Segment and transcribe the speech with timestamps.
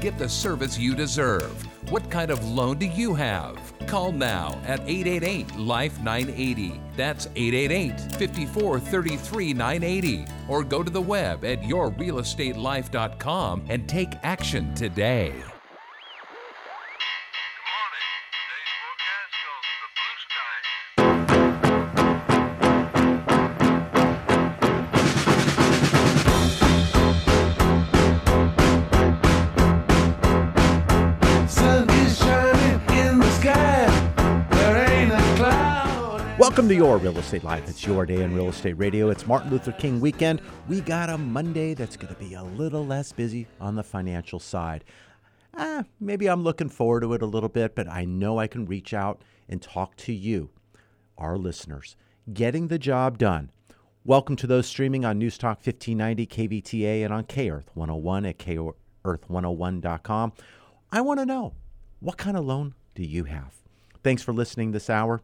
[0.00, 1.50] get the service you deserve.
[1.90, 3.58] What kind of loan do you have?
[3.86, 6.80] Call now at 888 Life 980.
[6.96, 10.26] That's 888 54 33 980.
[10.48, 15.32] Or go to the web at yourrealestatelife.com and take action today.
[36.58, 37.68] Welcome to your Real Estate Life.
[37.68, 39.10] It's your day in real estate radio.
[39.10, 40.42] It's Martin Luther King weekend.
[40.66, 44.40] We got a Monday that's going to be a little less busy on the financial
[44.40, 44.82] side.
[45.54, 48.66] Ah, maybe I'm looking forward to it a little bit, but I know I can
[48.66, 50.50] reach out and talk to you,
[51.16, 51.94] our listeners,
[52.34, 53.52] getting the job done.
[54.04, 58.38] Welcome to those streaming on News Talk 1590 KVTA and on K Earth 101 at
[58.38, 60.32] kearth101.com.
[60.90, 61.54] I want to know
[62.00, 63.54] what kind of loan do you have?
[64.02, 65.22] Thanks for listening this hour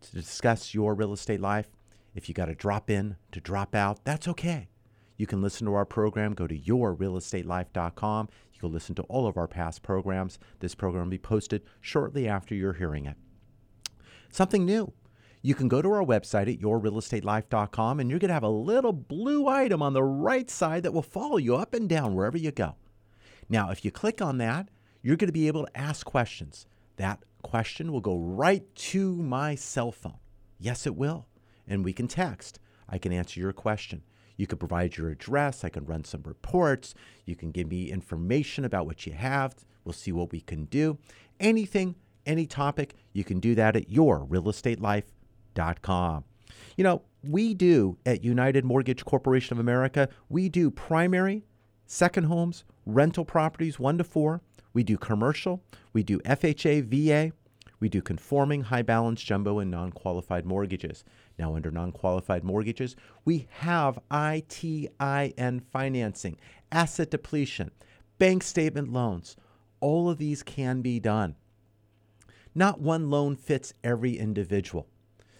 [0.00, 1.68] to discuss your real estate life.
[2.14, 4.68] If you got to drop in to drop out, that's okay.
[5.16, 6.34] You can listen to our program.
[6.34, 8.28] Go to yourrealestatelife.com.
[8.52, 10.38] You can listen to all of our past programs.
[10.60, 13.16] This program will be posted shortly after you're hearing it.
[14.30, 14.92] Something new.
[15.42, 18.92] You can go to our website at yourrealestatelife.com and you're going to have a little
[18.92, 22.50] blue item on the right side that will follow you up and down wherever you
[22.50, 22.74] go.
[23.48, 24.68] Now, if you click on that,
[25.02, 26.66] you're going to be able to ask questions.
[26.96, 30.18] That question will go right to my cell phone.
[30.58, 31.28] Yes, it will.
[31.68, 32.58] And we can text.
[32.88, 34.02] I can answer your question.
[34.36, 35.62] You can provide your address.
[35.62, 36.92] I can run some reports.
[37.24, 39.54] You can give me information about what you have.
[39.84, 40.98] We'll see what we can do.
[41.38, 41.94] Anything,
[42.26, 46.24] any topic, you can do that at yourrealestatelife.com.
[46.76, 51.44] You know, we do at United Mortgage Corporation of America, we do primary,
[51.86, 54.42] second homes, rental properties, one to four.
[54.72, 55.62] We do commercial.
[55.94, 57.32] We do FHA, VA.
[57.78, 61.04] We do conforming, high balance, jumbo, and non qualified mortgages.
[61.38, 66.38] Now, under non qualified mortgages, we have ITIN financing,
[66.72, 67.70] asset depletion,
[68.18, 69.36] bank statement loans.
[69.80, 71.36] All of these can be done.
[72.54, 74.86] Not one loan fits every individual.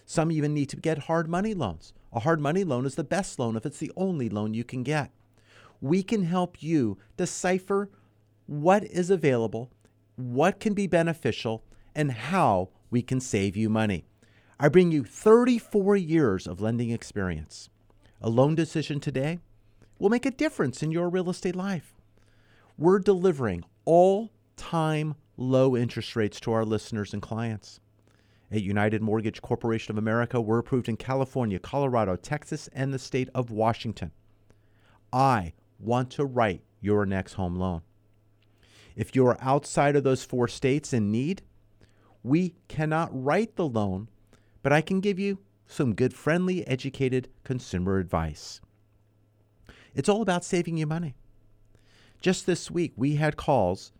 [0.05, 1.91] Some even need to get hard money loans.
[2.13, 4.83] A hard money loan is the best loan if it's the only loan you can
[4.83, 5.11] get.
[5.81, 7.89] We can help you decipher
[8.45, 9.71] what is available,
[10.15, 11.63] what can be beneficial,
[11.97, 14.05] and how we can save you money.
[14.59, 17.69] I bring you 34 years of lending experience.
[18.21, 19.39] A loan decision today
[19.97, 21.95] will make a difference in your real estate life.
[22.77, 27.79] We're delivering all time low interest rates to our listeners and clients.
[28.51, 33.29] At United Mortgage Corporation of America, we're approved in California, Colorado, Texas, and the state
[33.33, 34.11] of Washington.
[35.11, 37.81] I want to write your next home loan.
[38.95, 41.41] If you are outside of those four states in need,
[42.23, 44.09] we cannot write the loan,
[44.63, 48.61] but I can give you some good, friendly, educated consumer advice.
[49.93, 51.15] It's all about saving you money.
[52.21, 53.91] Just this week, we had calls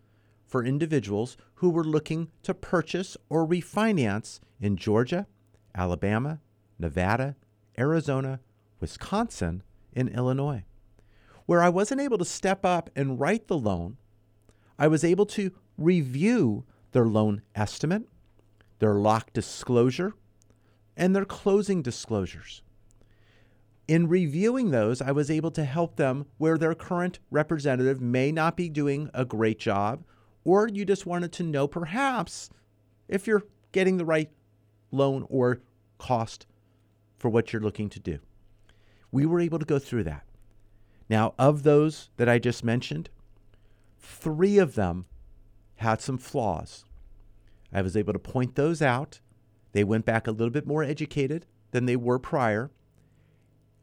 [0.45, 5.27] for individuals who were looking to purchase or refinance in Georgia,
[5.75, 6.39] Alabama,
[6.79, 7.35] Nevada,
[7.77, 8.39] Arizona,
[8.79, 9.63] Wisconsin,
[9.93, 10.63] and Illinois.
[11.45, 13.97] Where I wasn't able to step up and write the loan,
[14.77, 18.07] I was able to review their loan estimate,
[18.79, 20.13] their lock disclosure,
[20.95, 22.61] and their closing disclosures.
[23.87, 28.57] In reviewing those, I was able to help them where their current representative may not
[28.57, 30.03] be doing a great job,
[30.43, 32.49] or you just wanted to know perhaps
[33.07, 34.29] if you're getting the right
[34.91, 35.61] loan or
[35.97, 36.47] cost
[37.17, 38.19] for what you're looking to do.
[39.11, 40.23] We were able to go through that.
[41.09, 43.09] Now, of those that I just mentioned,
[43.99, 45.05] three of them
[45.77, 46.85] had some flaws.
[47.71, 49.19] I was able to point those out.
[49.73, 52.71] They went back a little bit more educated than they were prior.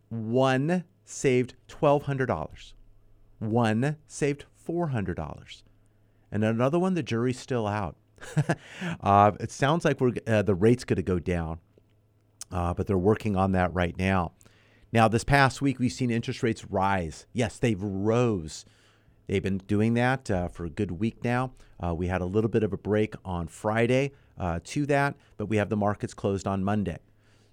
[0.08, 2.72] One saved $1,200.
[3.38, 5.62] One saved $400.
[6.32, 7.96] and another one the jury's still out.
[9.02, 11.58] uh, it sounds like we're uh, the rate's going to go down,
[12.50, 14.32] uh, but they're working on that right now.
[14.92, 17.26] Now, this past week we've seen interest rates rise.
[17.32, 18.64] Yes, they've rose.
[19.26, 21.52] They've been doing that uh, for a good week now.
[21.82, 25.46] Uh, we had a little bit of a break on Friday uh, to that, but
[25.46, 26.98] we have the markets closed on Monday.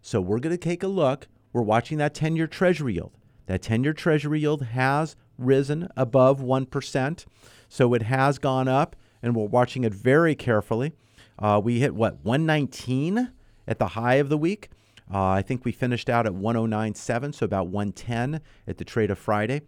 [0.01, 1.27] So we're going to take a look.
[1.53, 3.11] We're watching that 10 year Treasury yield.
[3.45, 7.25] That 10 year Treasury yield has risen above 1%.
[7.69, 10.93] So it has gone up, and we're watching it very carefully.
[11.39, 13.31] Uh, we hit what, 119
[13.67, 14.69] at the high of the week.
[15.11, 19.17] Uh, I think we finished out at 109.7, so about 110 at the trade of
[19.17, 19.61] Friday.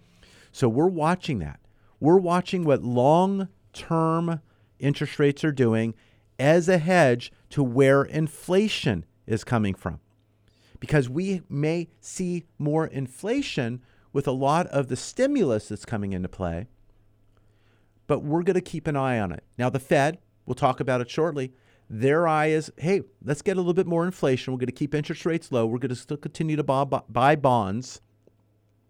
[0.52, 1.60] So we're watching that.
[2.04, 4.42] We're watching what long term
[4.78, 5.94] interest rates are doing
[6.38, 10.02] as a hedge to where inflation is coming from.
[10.82, 16.28] Because we may see more inflation with a lot of the stimulus that's coming into
[16.28, 16.68] play,
[18.06, 19.46] but we're going to keep an eye on it.
[19.58, 21.54] Now, the Fed, we'll talk about it shortly,
[21.90, 24.52] their eye is hey, let's get a little bit more inflation.
[24.52, 25.66] We're going to keep interest rates low.
[25.66, 28.02] We're going to still continue to buy, buy bonds.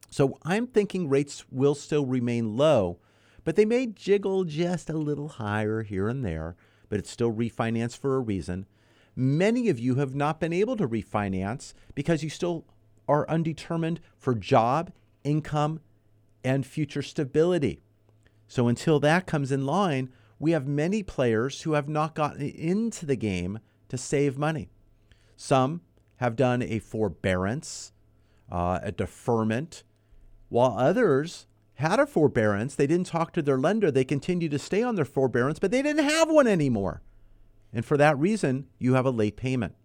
[0.10, 3.00] So I'm thinking rates will still remain low,
[3.44, 6.56] but they may jiggle just a little higher here and there,
[6.90, 8.66] but it's still refinanced for a reason.
[9.16, 12.66] Many of you have not been able to refinance because you still
[13.08, 14.92] are undetermined for job,
[15.24, 15.82] income,
[16.44, 17.82] and future stability.
[18.48, 23.06] So until that comes in line, we have many players who have not gotten into
[23.06, 24.70] the game to save money.
[25.36, 25.82] Some
[26.18, 27.92] have done a forbearance,
[28.52, 29.84] uh, a deferment,
[30.50, 31.48] while others
[31.84, 32.76] had a forbearance.
[32.76, 33.92] They didn't talk to their lender.
[33.92, 37.02] They continued to stay on their forbearance, but they didn't have one anymore.
[37.74, 39.76] And for that reason, you have a late payment.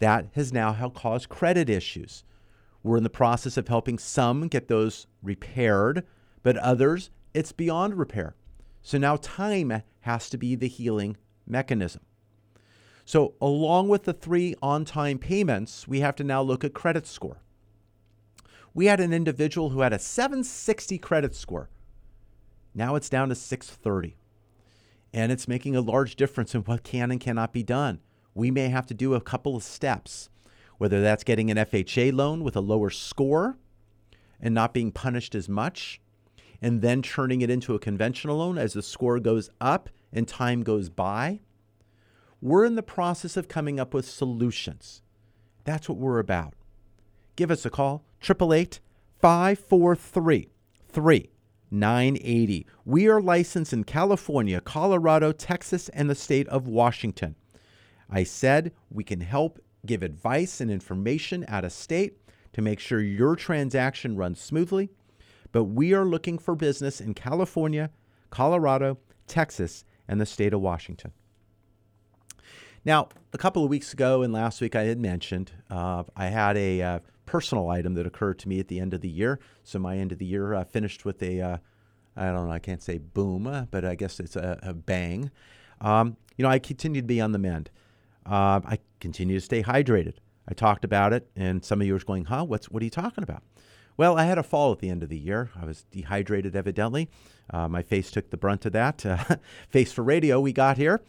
[0.00, 2.24] That has now caused credit issues.
[2.82, 6.04] We're in the process of helping some get those repaired,
[6.42, 8.34] but others, it's beyond repair.
[8.82, 11.16] So now time has to be the healing
[11.46, 12.02] mechanism.
[13.06, 17.06] So, along with the three on time payments, we have to now look at credit
[17.06, 17.38] score.
[18.74, 21.68] We had an individual who had a 760 credit score.
[22.74, 24.16] Now it's down to 630.
[25.12, 28.00] And it's making a large difference in what can and cannot be done.
[28.34, 30.30] We may have to do a couple of steps,
[30.78, 33.58] whether that's getting an FHA loan with a lower score
[34.40, 36.00] and not being punished as much,
[36.62, 40.62] and then turning it into a conventional loan as the score goes up and time
[40.62, 41.40] goes by.
[42.40, 45.02] We're in the process of coming up with solutions.
[45.64, 46.54] That's what we're about.
[47.36, 48.80] Give us a call, 888
[49.20, 50.48] 543
[50.88, 52.66] 3980.
[52.84, 57.36] We are licensed in California, Colorado, Texas, and the state of Washington.
[58.10, 62.18] I said we can help give advice and information out of state
[62.52, 64.90] to make sure your transaction runs smoothly
[65.52, 67.90] but we are looking for business in California,
[68.30, 71.12] Colorado, Texas, and the state of Washington.
[72.84, 76.56] Now, a couple of weeks ago and last week, I had mentioned uh, I had
[76.56, 79.38] a uh, personal item that occurred to me at the end of the year.
[79.64, 81.56] So my end of the year uh, finished with a, uh,
[82.16, 85.30] I don't know, I can't say boom, uh, but I guess it's a, a bang.
[85.80, 87.70] Um, you know, I continue to be on the mend.
[88.24, 90.14] Uh, I continue to stay hydrated.
[90.48, 92.44] I talked about it, and some of you are going, "Huh?
[92.44, 93.42] What's what are you talking about?"
[93.96, 95.50] Well, I had a fall at the end of the year.
[95.60, 97.08] I was dehydrated, evidently.
[97.50, 99.04] Uh, my face took the brunt of that.
[99.04, 99.36] Uh,
[99.68, 101.00] face for radio, we got here.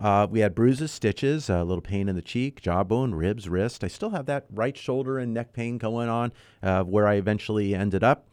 [0.00, 3.82] Uh, we had bruises, stitches, a little pain in the cheek, jawbone, ribs, wrist.
[3.82, 7.74] I still have that right shoulder and neck pain going on uh, where I eventually
[7.74, 8.28] ended up.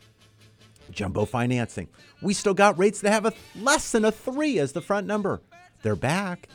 [0.91, 1.89] Jumbo financing.
[2.21, 5.41] We still got rates that have a less than a three as the front number.
[5.81, 6.47] They're back.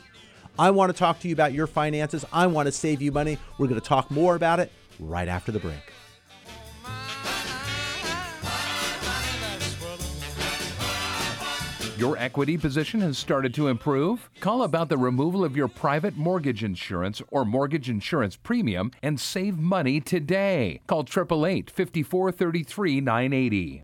[0.57, 2.25] I want to talk to you about your finances.
[2.31, 3.37] I want to save you money.
[3.57, 5.93] We're going to talk more about it right after the break.
[11.97, 14.29] Your equity position has started to improve?
[14.41, 19.57] Call about the removal of your private mortgage insurance or mortgage insurance premium and save
[19.57, 20.81] money today.
[20.87, 23.83] Call 888 5433 980.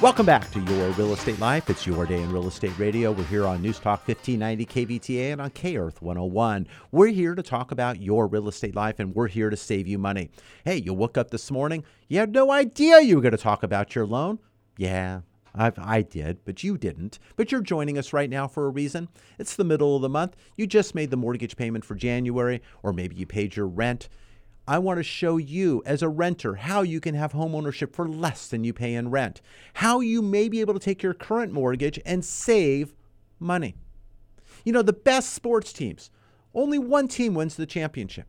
[0.00, 1.68] Welcome back to Your Real Estate Life.
[1.68, 3.12] It's your day in real estate radio.
[3.12, 6.66] We're here on News Talk 1590 KVTA and on K Earth 101.
[6.90, 9.98] We're here to talk about your real estate life and we're here to save you
[9.98, 10.30] money.
[10.64, 13.62] Hey, you woke up this morning, you had no idea you were going to talk
[13.62, 14.38] about your loan.
[14.78, 15.20] Yeah,
[15.54, 17.18] i I did, but you didn't.
[17.36, 19.08] But you're joining us right now for a reason.
[19.38, 20.36] It's the middle of the month.
[20.56, 24.08] You just made the mortgage payment for January, or maybe you paid your rent.
[24.68, 28.08] I want to show you as a renter how you can have home ownership for
[28.08, 29.40] less than you pay in rent,
[29.74, 32.94] how you may be able to take your current mortgage and save
[33.40, 33.74] money.
[34.64, 36.10] You know, the best sports teams,
[36.54, 38.26] only one team wins the championship.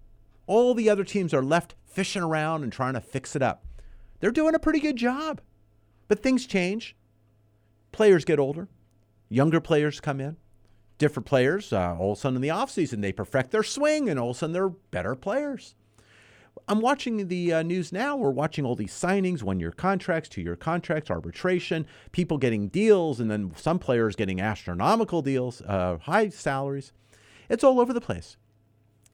[0.48, 3.66] All the other teams are left fishing around and trying to fix it up.
[4.20, 5.42] They're doing a pretty good job.
[6.08, 6.96] But things change.
[7.92, 8.68] Players get older,
[9.30, 10.38] younger players come in.
[10.98, 14.20] Different players, uh, all of a sudden in the offseason, they perfect their swing and
[14.20, 15.74] all of a sudden they're better players.
[16.68, 18.16] I'm watching the uh, news now.
[18.16, 23.20] We're watching all these signings, one year contracts, two year contracts, arbitration, people getting deals,
[23.20, 26.92] and then some players getting astronomical deals, uh, high salaries.
[27.50, 28.38] It's all over the place.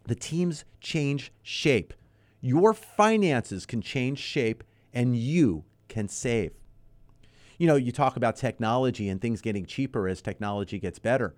[0.06, 1.94] The teams change shape.
[2.42, 6.57] Your finances can change shape, and you can save.
[7.58, 11.36] You know, you talk about technology and things getting cheaper as technology gets better.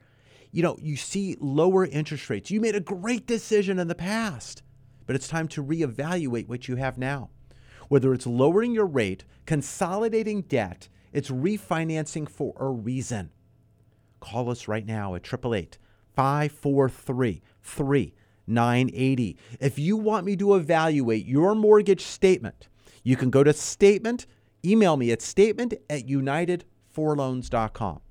[0.52, 2.52] You know, you see lower interest rates.
[2.52, 4.64] You made a great decision in the past
[5.10, 7.32] but it's time to reevaluate what you have now.
[7.88, 13.32] Whether it's lowering your rate, consolidating debt, it's refinancing for a reason.
[14.20, 15.80] Call us right now at 888
[16.16, 19.38] 543 3980.
[19.60, 22.68] If you want me to evaluate your mortgage statement,
[23.02, 24.28] you can go to statement,
[24.64, 28.02] email me at statement at unitedforloans.com.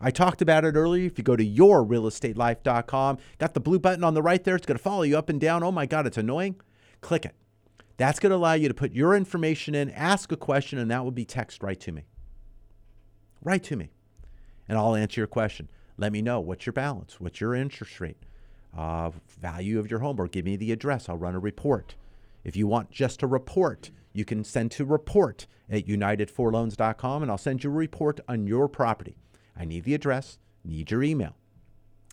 [0.00, 1.06] I talked about it earlier.
[1.06, 4.56] If you go to yourrealestatelife.com, got the blue button on the right there.
[4.56, 5.62] It's going to follow you up and down.
[5.62, 6.56] Oh my God, it's annoying.
[7.00, 7.34] Click it.
[7.96, 11.04] That's going to allow you to put your information in, ask a question, and that
[11.04, 12.04] will be text right to me.
[13.42, 13.92] Right to me.
[14.68, 15.68] And I'll answer your question.
[15.96, 18.16] Let me know what's your balance, what's your interest rate,
[18.76, 21.08] uh, value of your home, or give me the address.
[21.08, 21.94] I'll run a report.
[22.42, 27.36] If you want just a report, you can send to report at unitedforloans.com and I'll
[27.36, 29.16] send you a report on your property.
[29.54, 31.36] I need the address, need your email.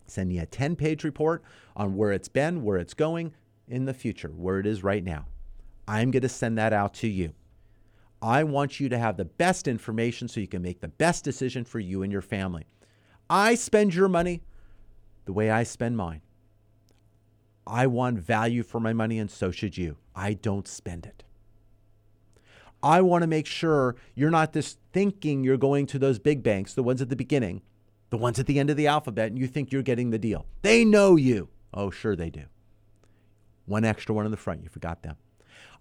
[0.08, 1.41] Send me a 10 page report
[1.75, 3.34] on where it's been, where it's going
[3.67, 5.27] in the future, where it is right now.
[5.88, 7.34] I'm going to send that out to you.
[8.22, 11.63] I want you to have the best information so you can make the best decision
[11.63, 12.65] for you and your family.
[13.29, 14.41] I spend your money
[15.25, 16.22] the way I spend mine.
[17.65, 19.98] I want value for my money, and so should you.
[20.15, 21.24] I don't spend it.
[22.83, 26.73] I want to make sure you're not just thinking you're going to those big banks,
[26.73, 27.61] the ones at the beginning,
[28.09, 30.45] the ones at the end of the alphabet, and you think you're getting the deal.
[30.61, 31.50] They know you.
[31.73, 32.43] Oh, sure they do.
[33.65, 35.15] One extra one in the front, you forgot them.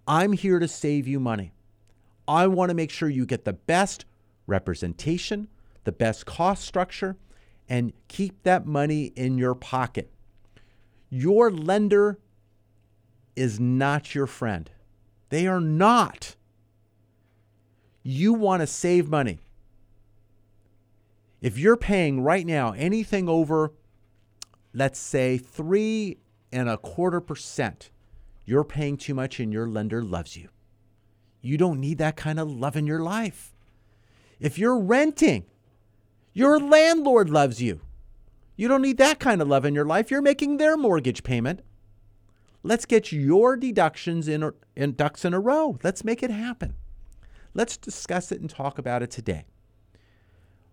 [0.07, 1.53] I'm here to save you money.
[2.29, 4.05] I want to make sure you get the best
[4.47, 5.49] representation,
[5.85, 7.17] the best cost structure,
[7.69, 10.11] and keep that money in your pocket.
[11.09, 12.19] Your lender
[13.35, 14.71] is not your friend.
[15.31, 16.37] They are not.
[18.03, 19.41] You want to save money.
[21.41, 23.73] If you're paying right now anything over,
[24.75, 26.19] let's say, three
[26.53, 27.91] and a quarter percent,
[28.45, 30.49] you're paying too much and your lender loves you.
[31.41, 33.55] You don't need that kind of love in your life.
[34.39, 35.45] If you're renting,
[36.33, 37.81] your landlord loves you.
[38.57, 40.11] You don't need that kind of love in your life.
[40.11, 41.63] You're making their mortgage payment.
[42.63, 45.79] Let's get your deductions in, in ducks in a row.
[45.83, 46.75] Let's make it happen.
[47.55, 49.45] Let's discuss it and talk about it today.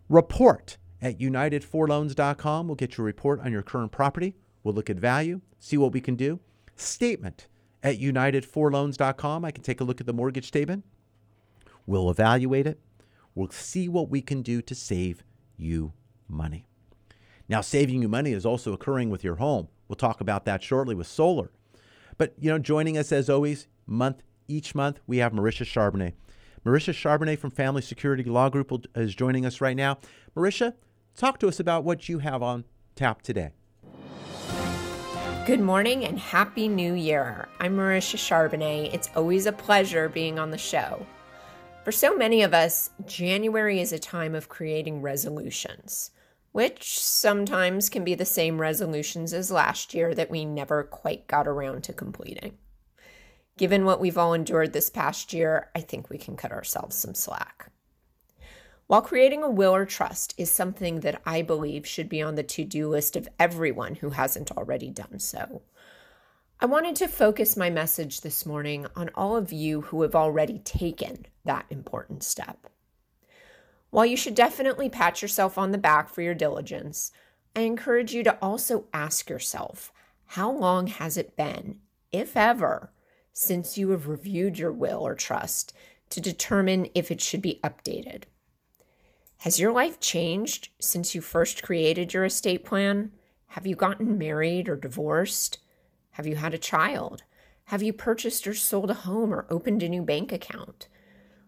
[0.08, 2.66] Report at unitedforloans.com.
[2.66, 4.34] We'll get your report on your current property.
[4.62, 6.40] We'll look at value, see what we can do.
[6.76, 7.48] Statement
[7.82, 9.44] at unitedforloans.com.
[9.44, 10.84] I can take a look at the mortgage statement.
[11.86, 12.80] We'll evaluate it.
[13.34, 15.22] We'll see what we can do to save
[15.56, 15.92] you
[16.28, 16.66] money.
[17.48, 19.68] Now, saving you money is also occurring with your home.
[19.88, 21.50] We'll talk about that shortly with solar.
[22.18, 26.14] But, you know, joining us as always, month each month, we have Marisha Charbonnet.
[26.68, 29.96] Marisha Charbonnet from Family Security Law Group is joining us right now.
[30.36, 30.74] Marisha,
[31.16, 33.52] talk to us about what you have on tap today.
[35.46, 37.48] Good morning and Happy New Year.
[37.58, 38.92] I'm Marisha Charbonnet.
[38.92, 41.06] It's always a pleasure being on the show.
[41.84, 46.10] For so many of us, January is a time of creating resolutions,
[46.52, 51.48] which sometimes can be the same resolutions as last year that we never quite got
[51.48, 52.58] around to completing.
[53.58, 57.12] Given what we've all endured this past year, I think we can cut ourselves some
[57.12, 57.72] slack.
[58.86, 62.44] While creating a will or trust is something that I believe should be on the
[62.44, 65.62] to do list of everyone who hasn't already done so,
[66.60, 70.60] I wanted to focus my message this morning on all of you who have already
[70.60, 72.68] taken that important step.
[73.90, 77.10] While you should definitely pat yourself on the back for your diligence,
[77.56, 79.92] I encourage you to also ask yourself
[80.26, 81.80] how long has it been,
[82.12, 82.92] if ever,
[83.38, 85.72] since you have reviewed your will or trust
[86.10, 88.24] to determine if it should be updated?
[89.38, 93.12] Has your life changed since you first created your estate plan?
[93.46, 95.58] Have you gotten married or divorced?
[96.10, 97.22] Have you had a child?
[97.66, 100.88] Have you purchased or sold a home or opened a new bank account?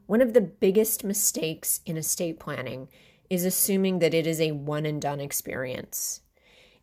[0.07, 2.89] One of the biggest mistakes in estate planning
[3.29, 6.21] is assuming that it is a one and done experience.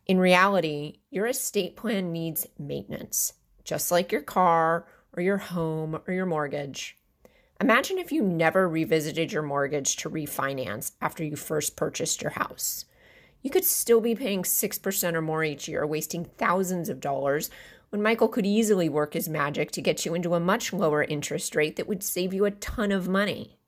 [0.04, 3.32] In reality, your estate plan needs maintenance,
[3.64, 6.96] just like your car or your home or your mortgage.
[7.60, 12.84] Imagine if you never revisited your mortgage to refinance after you first purchased your house.
[13.42, 17.50] You could still be paying 6% or more each year, wasting thousands of dollars,
[17.90, 21.56] when Michael could easily work his magic to get you into a much lower interest
[21.56, 23.58] rate that would save you a ton of money.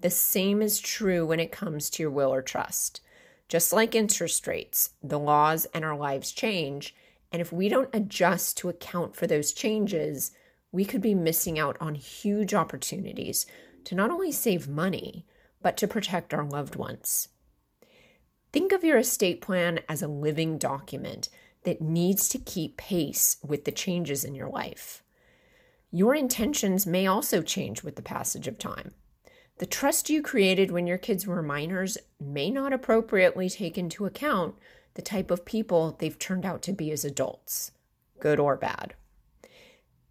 [0.00, 3.00] The same is true when it comes to your will or trust.
[3.48, 6.94] Just like interest rates, the laws and our lives change,
[7.32, 10.32] and if we don't adjust to account for those changes,
[10.76, 13.46] we could be missing out on huge opportunities
[13.82, 15.24] to not only save money,
[15.62, 17.28] but to protect our loved ones.
[18.52, 21.30] Think of your estate plan as a living document
[21.62, 25.02] that needs to keep pace with the changes in your life.
[25.90, 28.92] Your intentions may also change with the passage of time.
[29.56, 34.56] The trust you created when your kids were minors may not appropriately take into account
[34.92, 37.72] the type of people they've turned out to be as adults,
[38.20, 38.92] good or bad.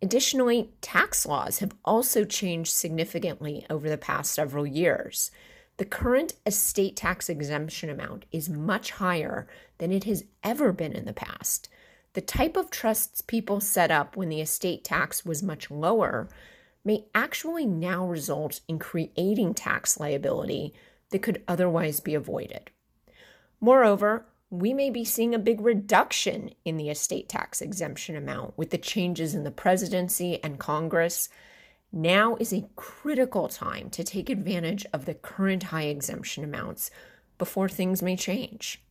[0.01, 5.31] Additionally, tax laws have also changed significantly over the past several years.
[5.77, 11.05] The current estate tax exemption amount is much higher than it has ever been in
[11.05, 11.69] the past.
[12.13, 16.29] The type of trusts people set up when the estate tax was much lower
[16.85, 20.73] may actually now result in creating tax liability
[21.09, 22.69] that could otherwise be avoided.
[23.59, 24.25] Moreover,
[24.61, 28.77] we may be seeing a big reduction in the estate tax exemption amount with the
[28.77, 31.29] changes in the presidency and Congress.
[31.91, 36.91] Now is a critical time to take advantage of the current high exemption amounts
[37.37, 38.81] before things may change.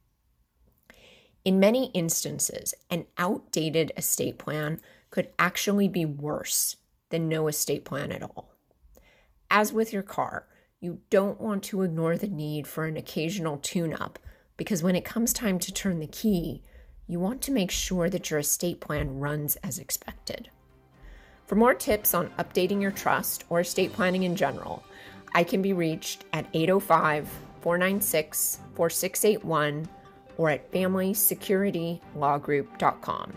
[1.45, 6.77] In many instances, an outdated estate plan could actually be worse
[7.11, 8.55] than no estate plan at all.
[9.51, 10.47] As with your car,
[10.81, 14.19] you don't want to ignore the need for an occasional tune up
[14.57, 16.63] because when it comes time to turn the key,
[17.07, 20.49] you want to make sure that your estate plan runs as expected.
[21.47, 24.83] For more tips on updating your trust or estate planning in general,
[25.35, 27.29] I can be reached at 805
[27.61, 29.89] 496 4681
[30.37, 33.33] or at FamilySecurityLawGroup.com.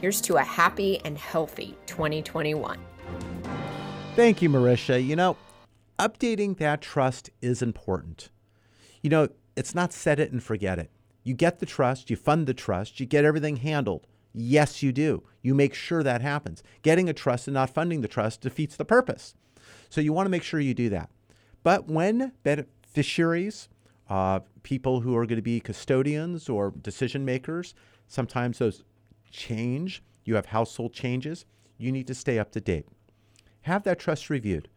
[0.00, 2.78] Here's to a happy and healthy 2021.
[4.16, 5.04] Thank you, Marisha.
[5.04, 5.36] You know,
[5.98, 8.30] updating that trust is important.
[9.02, 9.28] You know,
[9.60, 10.90] it's not set it and forget it.
[11.22, 14.06] You get the trust, you fund the trust, you get everything handled.
[14.32, 15.22] Yes, you do.
[15.42, 16.62] You make sure that happens.
[16.80, 19.34] Getting a trust and not funding the trust defeats the purpose.
[19.90, 21.10] So you want to make sure you do that.
[21.62, 23.68] But when beneficiaries,
[24.08, 27.74] uh, people who are going to be custodians or decision makers,
[28.08, 28.82] sometimes those
[29.30, 30.02] change.
[30.24, 31.44] You have household changes.
[31.76, 32.86] You need to stay up to date.
[33.62, 34.70] Have that trust reviewed.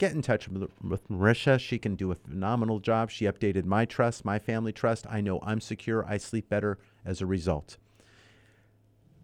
[0.00, 1.60] Get in touch with, Marisha.
[1.60, 3.10] She can do a phenomenal job.
[3.10, 5.06] She updated my trust, my family trust.
[5.06, 6.06] I know I'm secure.
[6.08, 7.76] I sleep better as a result.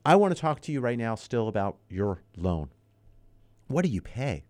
[0.04, 2.68] I want to talk to you right now still about your loan.
[3.68, 4.44] What do you pay?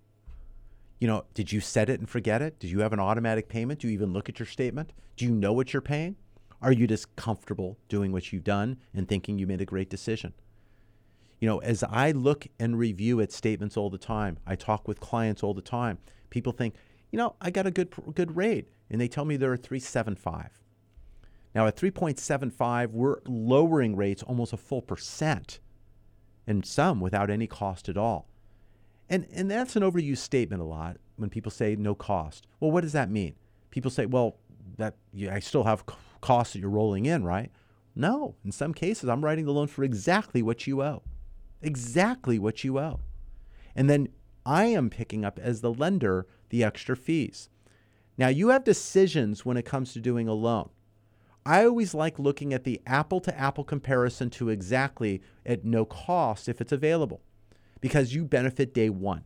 [0.99, 2.59] You know, did you set it and forget it?
[2.59, 3.79] Did you have an automatic payment?
[3.79, 4.93] Do you even look at your statement?
[5.17, 6.17] Do you know what you're paying?
[6.61, 10.33] Are you just comfortable doing what you've done and thinking you made a great decision?
[11.39, 14.99] You know, as I look and review at statements all the time, I talk with
[14.99, 15.99] clients all the time.
[16.31, 16.75] People think,
[17.11, 20.61] you know, I got a good good rate, and they tell me they're at 375.
[21.55, 25.59] Now, at 3.75, we're lowering rates almost a full percent,
[26.47, 28.29] and some without any cost at all.
[29.09, 32.47] And, and that's an overused statement a lot when people say no cost.
[32.61, 33.37] Well, what does that mean?
[33.71, 34.37] People say, well,
[34.77, 35.85] that yeah, I still have
[36.21, 37.51] costs that you're rolling in, right?
[37.95, 41.03] No, in some cases, I'm writing the loan for exactly what you owe,
[41.63, 43.01] exactly what you owe.
[43.75, 44.09] And then
[44.47, 47.51] I am picking up as the lender the extra fees.
[48.17, 50.71] Now, you have decisions when it comes to doing a loan.
[51.45, 56.49] I always like looking at the apple to apple comparison to exactly at no cost
[56.49, 57.23] if it's available
[57.81, 59.25] because you benefit day one.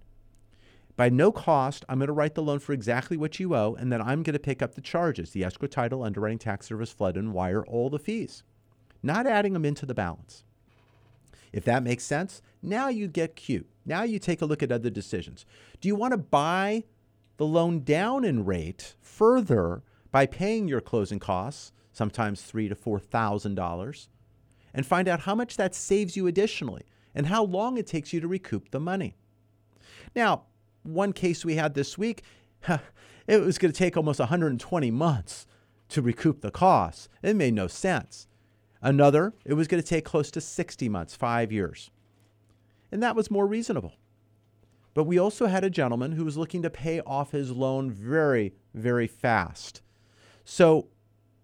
[0.97, 3.91] By no cost, I'm going to write the loan for exactly what you owe, and
[3.93, 7.17] then I'm going to pick up the charges the escrow title, underwriting tax service, flood,
[7.17, 8.43] and wire, all the fees,
[9.03, 10.45] not adding them into the balance.
[11.53, 13.69] If that makes sense, now you get cute.
[13.85, 15.47] Now you take a look at other decisions.
[15.81, 16.85] Do you want to buy
[17.37, 19.83] the loan down in rate further
[20.13, 21.73] by paying your closing costs?
[21.93, 24.09] sometimes three to four thousand dollars,
[24.73, 26.83] and find out how much that saves you additionally
[27.15, 29.17] and how long it takes you to recoup the money.
[30.15, 30.45] Now,
[30.83, 32.23] one case we had this week,
[33.27, 35.47] it was going to take almost 120 months
[35.89, 37.09] to recoup the costs.
[37.23, 38.29] It made no sense.
[38.83, 41.91] Another, it was going to take close to 60 months, five years.
[42.91, 43.95] And that was more reasonable.
[44.95, 48.55] But we also had a gentleman who was looking to pay off his loan very,
[48.75, 49.83] very fast.
[50.45, 50.89] So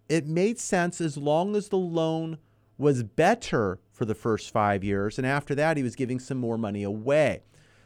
[0.08, 2.38] it made sense as long as the loan
[2.78, 5.18] was better for the first five years.
[5.18, 7.42] And after that, he was giving some more money away.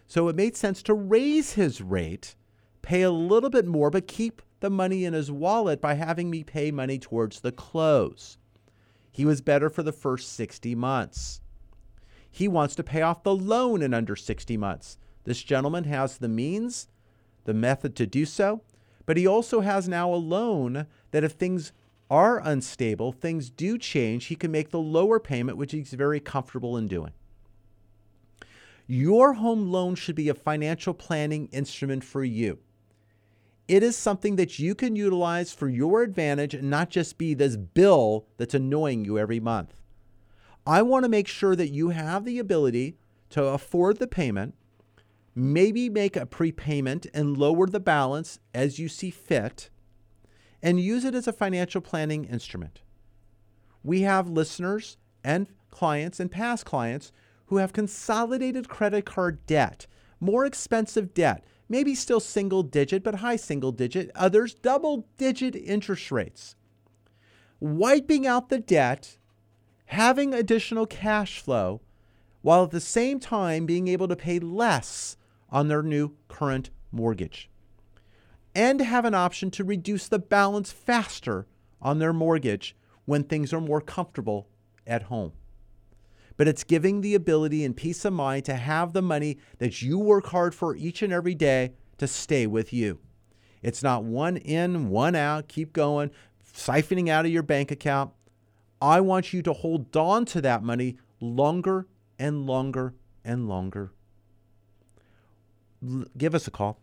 [0.07, 2.35] So it made sense to raise his rate,
[2.83, 6.43] pay a little bit more, but keep the money in his wallet by having me
[6.43, 8.37] pay money towards the close.
[9.11, 11.41] He was better for the first 60 months.
[12.31, 14.99] He wants to pay off the loan in under 60 months.
[15.25, 16.89] This gentleman has the means,
[17.45, 18.63] the method to do so,
[19.07, 21.73] but he also has now a loan that if things
[22.09, 26.77] are unstable, things do change, he can make the lower payment, which he's very comfortable
[26.77, 27.13] in doing.
[28.87, 32.59] Your home loan should be a financial planning instrument for you.
[33.71, 37.57] It is something that you can utilize for your advantage and not just be this
[37.57, 39.81] bill that's annoying you every month.
[40.67, 42.97] I want to make sure that you have the ability
[43.29, 44.57] to afford the payment,
[45.37, 49.71] maybe make a prepayment and lower the balance as you see fit
[50.61, 52.81] and use it as a financial planning instrument.
[53.85, 57.13] We have listeners and clients and past clients
[57.47, 59.87] who have consolidated credit card debt,
[60.19, 66.13] more expensive debt, maybe still single digit, but high single digit, others double digit interest
[66.13, 66.57] rates.
[67.61, 69.17] Wiping out the debt,
[69.87, 71.81] having additional cash flow,
[72.43, 75.17] while at the same time being able to pay less
[75.49, 77.49] on their new current mortgage
[78.55, 81.47] and have an option to reduce the balance faster
[81.81, 84.49] on their mortgage when things are more comfortable
[84.87, 85.33] at home.
[86.41, 89.99] But it's giving the ability and peace of mind to have the money that you
[89.99, 92.99] work hard for each and every day to stay with you.
[93.61, 96.11] It's not one in, one out, keep going,
[96.51, 98.13] siphoning out of your bank account.
[98.81, 101.87] I want you to hold on to that money longer
[102.19, 103.93] and longer and longer.
[105.87, 106.79] L- give us a call.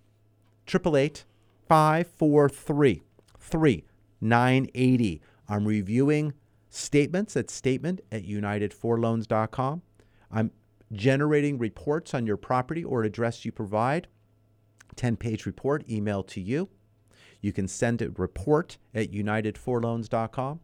[0.67, 1.25] 888
[1.67, 3.01] 543
[3.39, 5.21] 3980.
[5.49, 6.33] I'm reviewing
[6.69, 9.81] statements at statement at unitedforloans.com.
[10.31, 10.51] I'm
[10.91, 14.07] generating reports on your property or address you provide.
[14.95, 16.69] 10 page report emailed to you.
[17.41, 20.59] You can send a report at unitedforloans.com.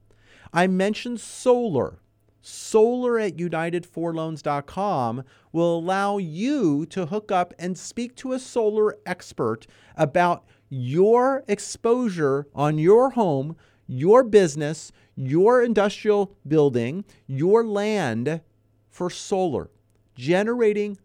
[0.51, 1.99] I mentioned solar.
[2.41, 9.65] Solar at unitedforloans.com will allow you to hook up and speak to a solar expert
[9.95, 13.55] about your exposure on your home,
[13.87, 18.41] your business, your industrial building, your land
[18.89, 19.69] for solar,
[20.15, 20.97] generating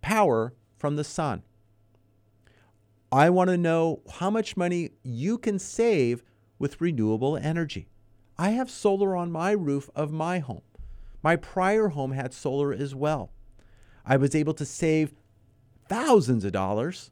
[0.00, 1.42] power from the sun.
[3.12, 6.22] I want to know how much money you can save
[6.58, 7.88] with renewable energy.
[8.38, 10.62] I have solar on my roof of my home.
[11.22, 13.32] My prior home had solar as well.
[14.06, 15.12] I was able to save
[15.88, 17.10] thousands of dollars,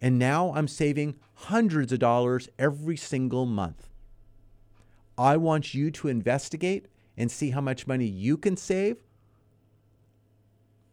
[0.00, 3.88] and now I'm saving hundreds of dollars every single month.
[5.16, 8.96] I want you to investigate and see how much money you can save.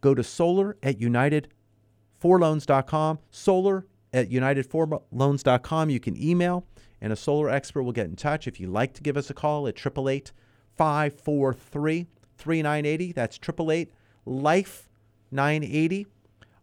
[0.00, 5.90] Go to solar at united4loans.com, solar at united4loans.com.
[5.90, 6.64] You can email,
[7.00, 8.46] and a solar expert will get in touch.
[8.46, 10.30] If you'd like to give us a call at 888
[10.76, 12.06] 543
[12.38, 13.92] 3980, that's 888
[14.24, 14.88] Life
[15.30, 16.06] 980.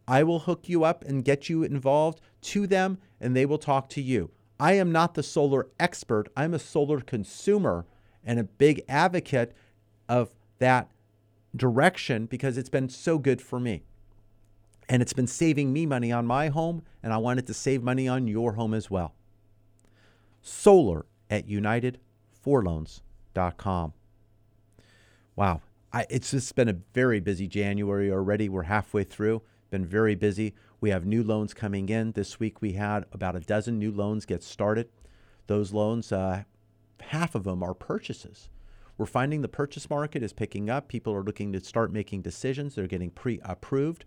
[0.09, 3.89] I will hook you up and get you involved to them, and they will talk
[3.89, 4.31] to you.
[4.59, 7.85] I am not the solar expert, I'm a solar consumer
[8.25, 9.53] and a big advocate
[10.09, 10.89] of that
[11.55, 13.83] direction because it's been so good for me.
[14.89, 18.07] And it's been saving me money on my home, and I wanted to save money
[18.07, 19.13] on your home as well.
[20.41, 23.93] Solar at United4Loans.com.
[25.35, 25.61] Wow,
[25.93, 28.49] I, it's just been a very busy January already.
[28.49, 30.55] We're halfway through, been very busy.
[30.81, 32.13] We have new loans coming in.
[32.13, 34.89] This week we had about a dozen new loans get started.
[35.47, 36.43] Those loans, uh,
[37.01, 38.49] half of them are purchases.
[38.97, 40.89] We're finding the purchase market is picking up.
[40.89, 42.75] People are looking to start making decisions.
[42.75, 44.05] They're getting pre approved.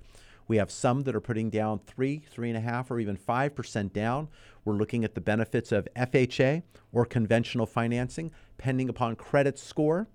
[0.48, 3.54] We have some that are putting down three, three and a half, or even five
[3.54, 4.28] percent down.
[4.64, 10.08] We're looking at the benefits of FHA or conventional financing, pending upon credit score.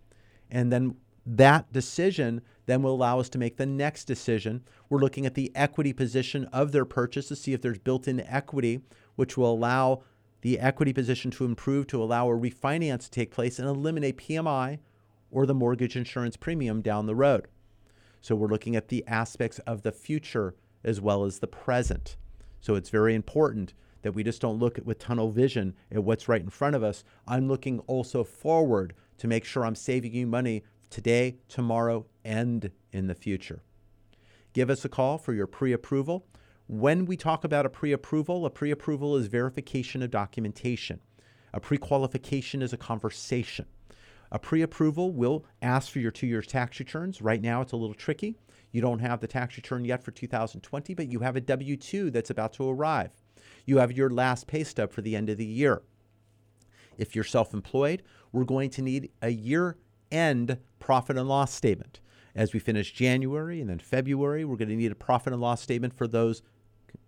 [0.52, 0.96] And then
[1.28, 4.64] that decision then will allow us to make the next decision.
[4.90, 8.22] We're looking at the equity position of their purchase to see if there's built in
[8.22, 8.82] equity,
[9.16, 10.04] which will allow
[10.42, 14.80] the equity position to improve to allow a refinance to take place and eliminate PMI
[15.30, 17.48] or the mortgage insurance premium down the road.
[18.22, 22.16] So we're looking at the aspects of the future as well as the present.
[22.62, 26.30] So it's very important that we just don't look at with tunnel vision at what's
[26.30, 27.04] right in front of us.
[27.28, 33.08] I'm looking also forward to make sure I'm saving you money today, tomorrow, and in
[33.08, 33.62] the future.
[34.54, 36.26] Give us a call for your pre approval.
[36.68, 41.00] When we talk about a pre approval, a pre approval is verification of documentation.
[41.54, 43.66] A pre qualification is a conversation.
[44.32, 47.22] A pre approval will ask for your two years tax returns.
[47.22, 48.36] Right now, it's a little tricky.
[48.72, 52.12] You don't have the tax return yet for 2020, but you have a W 2
[52.12, 53.12] that's about to arrive.
[53.66, 55.82] You have your last pay stub for the end of the year.
[56.98, 59.78] If you're self employed, we're going to need a year
[60.12, 62.00] end profit and loss statement.
[62.36, 65.62] As we finish January and then February, we're going to need a profit and loss
[65.62, 66.42] statement for those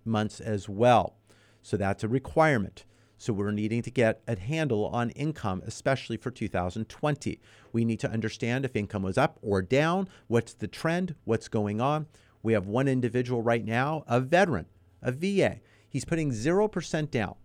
[0.03, 1.15] months as well.
[1.61, 2.85] So that's a requirement.
[3.17, 7.39] So we're needing to get a handle on income, especially for 2020.
[7.73, 11.81] We need to understand if income was up or down, what's the trend, what's going
[11.81, 12.07] on.
[12.41, 14.67] We have one individual right now, a veteran,
[15.01, 15.59] a VA.
[15.89, 17.35] He's putting 0% down.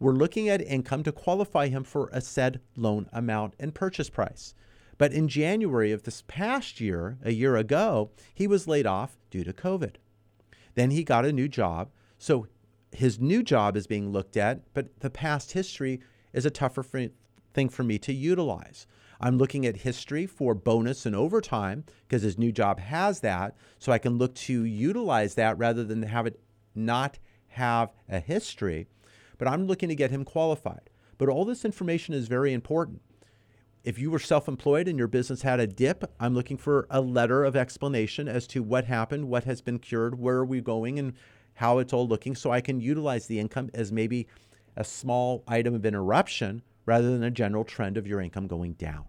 [0.00, 4.54] We're looking at income to qualify him for a said loan amount and purchase price.
[4.98, 9.44] But in January of this past year, a year ago, he was laid off due
[9.44, 9.94] to COVID.
[10.74, 11.90] Then he got a new job.
[12.18, 12.48] So
[12.92, 16.00] his new job is being looked at, but the past history
[16.32, 18.86] is a tougher thing for me to utilize.
[19.20, 23.56] I'm looking at history for bonus and overtime because his new job has that.
[23.78, 26.40] So I can look to utilize that rather than have it
[26.74, 28.86] not have a history.
[29.36, 30.90] But I'm looking to get him qualified.
[31.18, 33.00] But all this information is very important.
[33.84, 37.00] If you were self employed and your business had a dip, I'm looking for a
[37.00, 40.98] letter of explanation as to what happened, what has been cured, where are we going,
[40.98, 41.14] and
[41.54, 44.26] how it's all looking so I can utilize the income as maybe
[44.76, 49.04] a small item of interruption rather than a general trend of your income going down.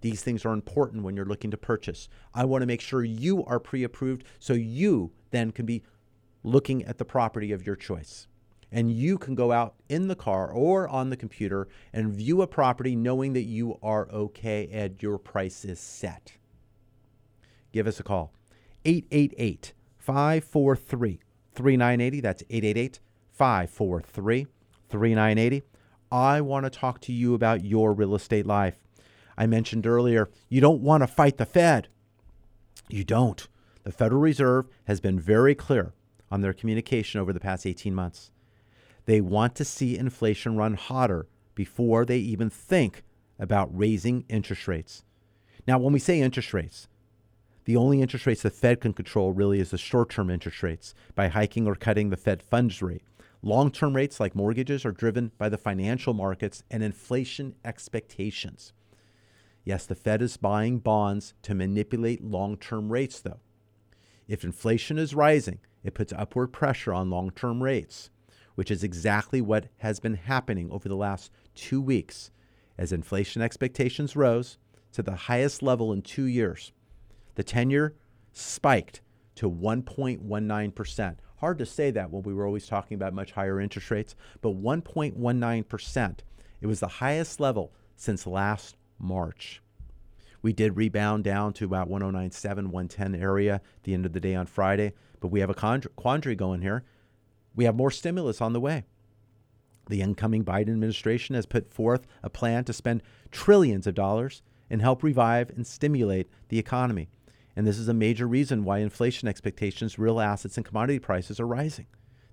[0.00, 2.08] These things are important when you're looking to purchase.
[2.34, 5.82] I want to make sure you are pre approved so you then can be
[6.42, 8.26] looking at the property of your choice.
[8.72, 12.46] And you can go out in the car or on the computer and view a
[12.46, 16.34] property knowing that you are okay and your price is set.
[17.72, 18.32] Give us a call
[18.84, 21.20] 888 543
[21.54, 22.20] 3980.
[22.20, 23.00] That's 888
[23.32, 24.46] 543
[24.88, 25.62] 3980.
[26.12, 28.84] I want to talk to you about your real estate life.
[29.36, 31.88] I mentioned earlier, you don't want to fight the Fed.
[32.88, 33.46] You don't.
[33.84, 35.94] The Federal Reserve has been very clear
[36.30, 38.30] on their communication over the past 18 months.
[39.06, 43.02] They want to see inflation run hotter before they even think
[43.38, 45.04] about raising interest rates.
[45.66, 46.88] Now, when we say interest rates,
[47.64, 50.94] the only interest rates the Fed can control really is the short term interest rates
[51.14, 53.02] by hiking or cutting the Fed funds rate.
[53.42, 58.72] Long term rates like mortgages are driven by the financial markets and inflation expectations.
[59.64, 63.40] Yes, the Fed is buying bonds to manipulate long term rates, though.
[64.26, 68.10] If inflation is rising, it puts upward pressure on long term rates,
[68.54, 72.30] which is exactly what has been happening over the last two weeks
[72.78, 74.58] as inflation expectations rose
[74.92, 76.72] to the highest level in two years.
[77.34, 77.94] The 10 year
[78.32, 79.02] spiked
[79.36, 81.16] to 1.19%.
[81.36, 84.60] Hard to say that when we were always talking about much higher interest rates, but
[84.60, 86.18] 1.19%.
[86.60, 89.62] It was the highest level since last March.
[90.42, 94.34] We did rebound down to about 1097, 110 area at the end of the day
[94.34, 95.54] on Friday, but we have a
[95.96, 96.84] quandary going here.
[97.54, 98.84] We have more stimulus on the way.
[99.88, 104.80] The incoming Biden administration has put forth a plan to spend trillions of dollars and
[104.80, 107.08] help revive and stimulate the economy.
[107.56, 111.46] And this is a major reason why inflation expectations, real assets, and commodity prices are
[111.46, 111.86] rising,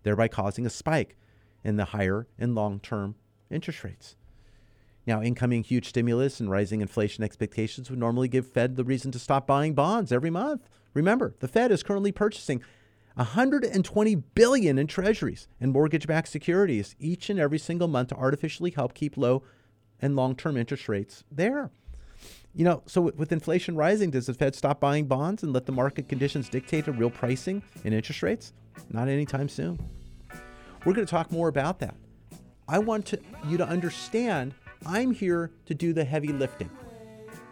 [0.04, 1.18] thereby causing a spike
[1.64, 3.16] in the higher and long term
[3.50, 4.16] interest rates.
[5.08, 9.20] Now, incoming huge stimulus and rising inflation expectations would normally give Fed the reason to
[9.20, 10.70] stop buying bonds every month.
[10.94, 12.62] Remember, the Fed is currently purchasing
[13.18, 18.94] 120 billion in treasuries and mortgage-backed securities each and every single month to artificially help
[18.94, 19.42] keep low
[20.00, 21.72] and long-term interest rates there.
[22.54, 25.72] You know, so with inflation rising, does the Fed stop buying bonds and let the
[25.72, 28.54] market conditions dictate a real pricing in interest rates?
[28.92, 29.80] Not anytime soon.
[30.86, 31.96] We're going to talk more about that.
[32.68, 34.54] I want to, you to understand
[34.86, 36.70] I'm here to do the heavy lifting.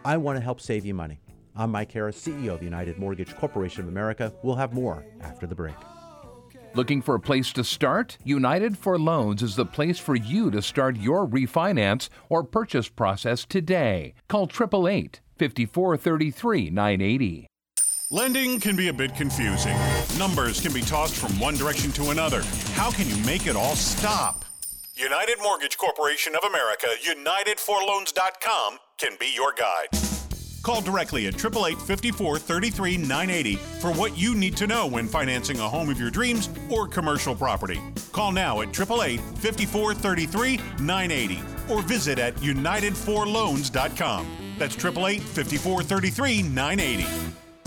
[0.04, 1.18] I want to help save you money.
[1.58, 4.32] I'm Mike Harris, CEO of United Mortgage Corporation of America.
[4.42, 5.74] We'll have more after the break.
[6.74, 8.18] Looking for a place to start?
[8.22, 13.46] United for Loans is the place for you to start your refinance or purchase process
[13.46, 14.12] today.
[14.28, 17.46] Call 888 5433 980.
[18.10, 19.76] Lending can be a bit confusing.
[20.18, 22.42] Numbers can be tossed from one direction to another.
[22.74, 24.44] How can you make it all stop?
[24.94, 30.05] United Mortgage Corporation of America, UnitedForLoans.com can be your guide.
[30.62, 35.60] Call directly at 888 54 33 980 for what you need to know when financing
[35.60, 37.80] a home of your dreams or commercial property.
[38.12, 44.26] Call now at 888 54 33 980 or visit at UnitedForLoans.com.
[44.58, 47.45] That's 888 54 33 980.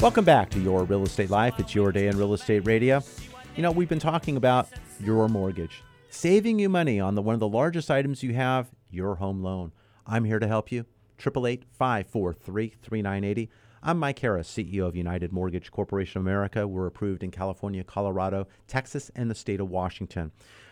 [0.00, 1.58] Welcome back to Your Real Estate Life.
[1.58, 3.02] It's your day in real estate radio.
[3.56, 4.68] You know, we've been talking about
[5.00, 9.16] your mortgage, saving you money on the one of the largest items you have, your
[9.16, 9.72] home loan.
[10.06, 10.86] I'm here to help you.
[11.18, 13.50] 888 543 3980.
[13.82, 16.68] I'm Mike Harris, CEO of United Mortgage Corporation of America.
[16.68, 20.30] We're approved in California, Colorado, Texas, and the state of Washington.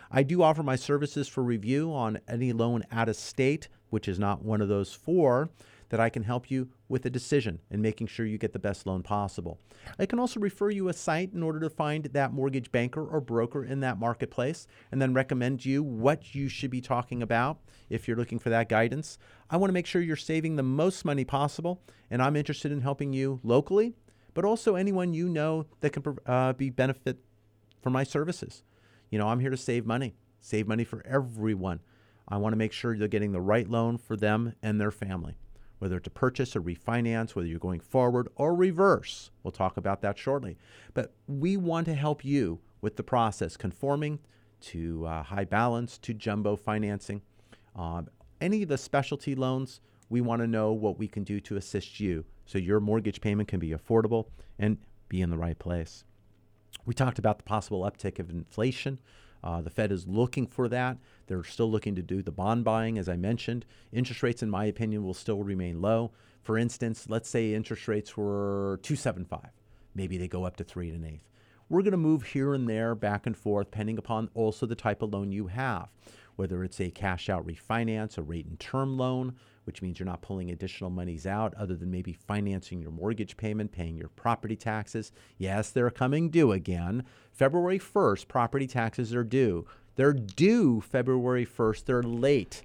[0.09, 4.19] I do offer my services for review on any loan out of state, which is
[4.19, 5.49] not one of those four
[5.89, 8.85] that I can help you with a decision and making sure you get the best
[8.85, 9.59] loan possible.
[9.97, 13.21] I can also refer you a site in order to find that mortgage banker or
[13.21, 18.07] broker in that marketplace and then recommend you what you should be talking about if
[18.07, 19.17] you're looking for that guidance.
[19.49, 22.81] I want to make sure you're saving the most money possible, and I'm interested in
[22.81, 23.93] helping you locally,
[24.33, 27.19] but also anyone you know that can uh, be benefit
[27.81, 28.63] from my services.
[29.09, 31.79] You know, I'm here to save money, save money for everyone.
[32.27, 35.37] I want to make sure you're getting the right loan for them and their family
[35.79, 39.31] whether to purchase or refinance, whether you're going forward or reverse.
[39.43, 40.57] We'll talk about that shortly.
[40.93, 44.19] But we want to help you with the process, conforming
[44.59, 47.21] to uh, high balance, to jumbo financing.
[47.75, 48.03] Uh,
[48.41, 51.99] any of the specialty loans, we want to know what we can do to assist
[51.99, 54.77] you so your mortgage payment can be affordable and
[55.09, 56.05] be in the right place.
[56.85, 58.99] We talked about the possible uptick of inflation.
[59.43, 60.97] Uh, the Fed is looking for that.
[61.27, 63.65] They're still looking to do the bond buying, as I mentioned.
[63.91, 66.11] Interest rates, in my opinion, will still remain low.
[66.41, 69.51] For instance, let's say interest rates were 275.
[69.93, 71.27] Maybe they go up to three and an eighth.
[71.69, 75.01] We're going to move here and there, back and forth, depending upon also the type
[75.01, 75.89] of loan you have,
[76.37, 80.21] whether it's a cash out refinance, a rate and term loan, which means you're not
[80.21, 85.11] pulling additional monies out other than maybe financing your mortgage payment, paying your property taxes.
[85.37, 87.03] Yes, they're coming due again.
[87.33, 89.67] February 1st, property taxes are due.
[89.97, 91.85] They're due February 1st.
[91.85, 92.63] They're late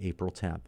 [0.00, 0.62] April 10th.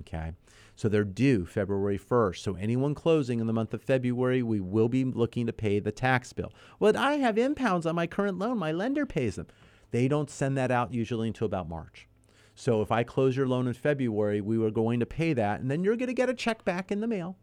[0.00, 0.32] Okay.
[0.76, 2.36] So they're due February 1st.
[2.36, 5.90] So anyone closing in the month of February, we will be looking to pay the
[5.90, 6.52] tax bill.
[6.78, 8.58] Well, I have impounds on my current loan.
[8.58, 9.48] My lender pays them.
[9.90, 12.06] They don't send that out usually until about March.
[12.54, 15.70] So if I close your loan in February, we were going to pay that, and
[15.70, 17.36] then you're going to get a check back in the mail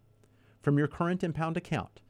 [0.61, 2.01] from your current impound account.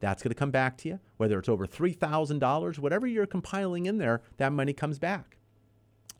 [0.00, 3.98] That's going to come back to you, whether it's over $3,000, whatever you're compiling in
[3.98, 5.36] there, that money comes back.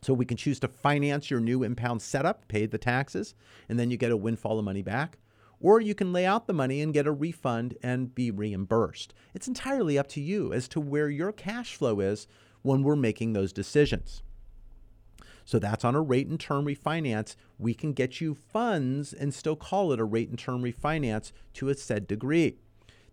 [0.03, 3.34] So we can choose to finance your new impound setup, pay the taxes,
[3.68, 5.18] and then you get a windfall of money back.
[5.61, 9.14] Or you can lay out the money and get a refund and be reimbursed.
[9.32, 12.26] It's entirely up to you as to where your cash flow is
[12.62, 14.24] when we're making those decisions.
[15.44, 17.36] So that's on a rate and term refinance.
[17.59, 21.68] We can get you funds and still call it a rate and term refinance to
[21.68, 22.59] a said degree.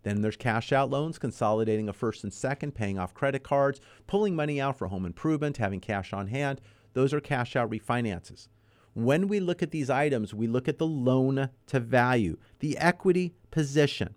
[0.02, 4.34] Then there's cash out loans, consolidating a first and second, paying off credit cards, pulling
[4.34, 6.60] money out for home improvement, having cash on hand.
[6.92, 8.48] Those are cash out refinances.
[8.94, 13.34] When we look at these items, we look at the loan to value, the equity
[13.50, 14.14] position.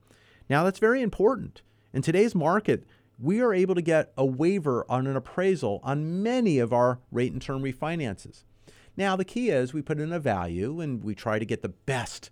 [0.49, 1.61] Now, that's very important.
[1.93, 2.85] In today's market,
[3.19, 7.31] we are able to get a waiver on an appraisal on many of our rate
[7.31, 8.43] and term refinances.
[8.97, 11.69] Now, the key is we put in a value and we try to get the
[11.69, 12.29] best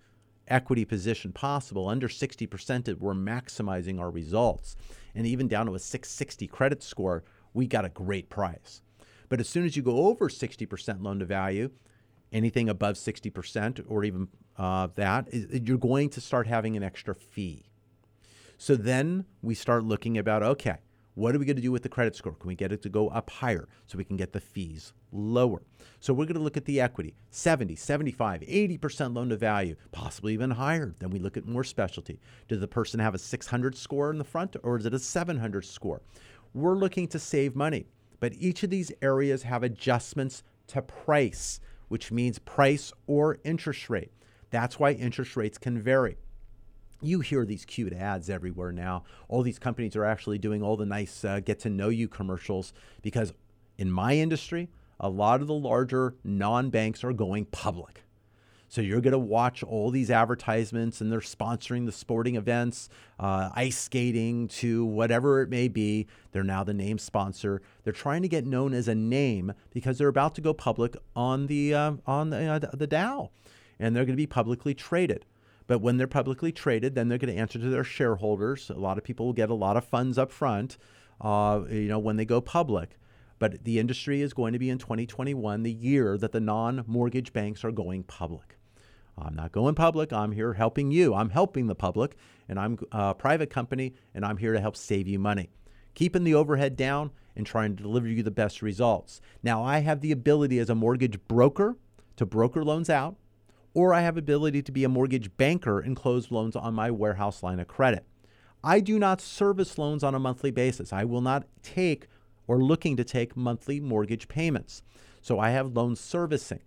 [0.48, 1.88] equity position possible.
[1.88, 4.76] Under 60%, we're maximizing our results.
[5.16, 7.24] And even down to a 660 credit score,
[7.54, 8.82] we got a great price.
[9.32, 11.72] But as soon as you go over 60% loan to value,
[12.34, 14.28] anything above 60% or even
[14.58, 17.64] uh, that, you're going to start having an extra fee.
[18.58, 20.80] So then we start looking about okay,
[21.16, 22.34] what are we going to do with the credit score?
[22.34, 25.62] Can we get it to go up higher so we can get the fees lower?
[26.02, 30.34] So we're going to look at the equity 70, 75, 80% loan to value, possibly
[30.34, 30.94] even higher.
[31.00, 32.20] Then we look at more specialty.
[32.50, 35.64] Does the person have a 600 score in the front or is it a 700
[35.64, 36.02] score?
[36.54, 37.86] We're looking to save money.
[38.22, 41.60] But each of these areas have adjustments to price,
[41.90, 44.14] which means price or interest rate.
[44.52, 46.18] That's why interest rates can vary.
[47.02, 49.04] You hear these cute ads everywhere now.
[49.28, 52.74] All these companies are actually doing all the nice uh, get to know you commercials
[53.02, 53.34] because
[53.80, 54.70] in my industry,
[55.00, 58.04] a lot of the larger non banks are going public.
[58.72, 62.88] So you're going to watch all these advertisements, and they're sponsoring the sporting events,
[63.20, 66.08] uh, ice skating to whatever it may be.
[66.32, 67.62] They're now the name sponsor.
[67.84, 71.48] They're trying to get known as a name because they're about to go public on
[71.48, 73.32] the uh, on the, uh, the Dow,
[73.78, 75.26] and they're going to be publicly traded.
[75.68, 78.70] But when they're publicly traded, then they're going to answer to their shareholders.
[78.70, 80.78] A lot of people will get a lot of funds up front,
[81.20, 82.98] uh, you know, when they go public.
[83.38, 87.66] But the industry is going to be in 2021, the year that the non-mortgage banks
[87.66, 88.60] are going public.
[89.18, 90.12] I'm not going public.
[90.14, 91.14] I'm here helping you.
[91.14, 92.16] I'm helping the public,
[92.48, 95.50] and I'm uh, a private company, and I'm here to help save you money.
[95.94, 99.22] Keeping the overhead down and trying to deliver you the best results.
[99.44, 101.78] Now, I have the ability as a mortgage broker
[102.16, 103.16] to broker loans out,
[103.74, 107.44] or I have ability to be a mortgage banker and close loans on my warehouse
[107.44, 108.06] line of credit.
[108.64, 110.94] I do not service loans on a monthly basis.
[110.94, 112.08] I will not take
[112.48, 114.84] or looking to take monthly mortgage payments.
[115.22, 116.62] So I have loan servicing.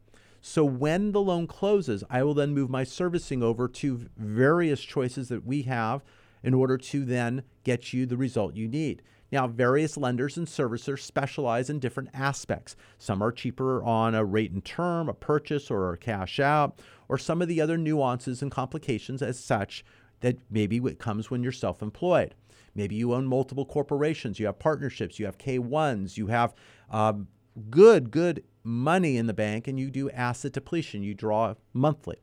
[0.46, 5.28] So when the loan closes, I will then move my servicing over to various choices
[5.28, 6.04] that we have
[6.42, 9.00] in order to then get you the result you need.
[9.32, 12.76] Now, various lenders and servicers specialize in different aspects.
[12.98, 16.78] Some are cheaper on a rate and term, a purchase, or a cash out,
[17.08, 19.82] or some of the other nuances and complications as such
[20.20, 22.34] that maybe it comes when you're self employed.
[22.74, 26.54] Maybe you own multiple corporations, you have partnerships, you have K1s, you have
[26.90, 27.28] um,
[27.70, 31.02] good, good money in the bank and you do asset depletion.
[31.02, 32.16] You draw monthly.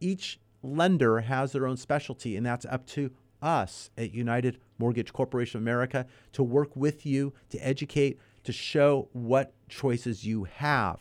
[0.00, 3.10] Each lender has their own specialty, and that's up to
[3.42, 9.08] us at United Mortgage Corporation of America to work with you, to educate, to show
[9.12, 11.00] what choices you have.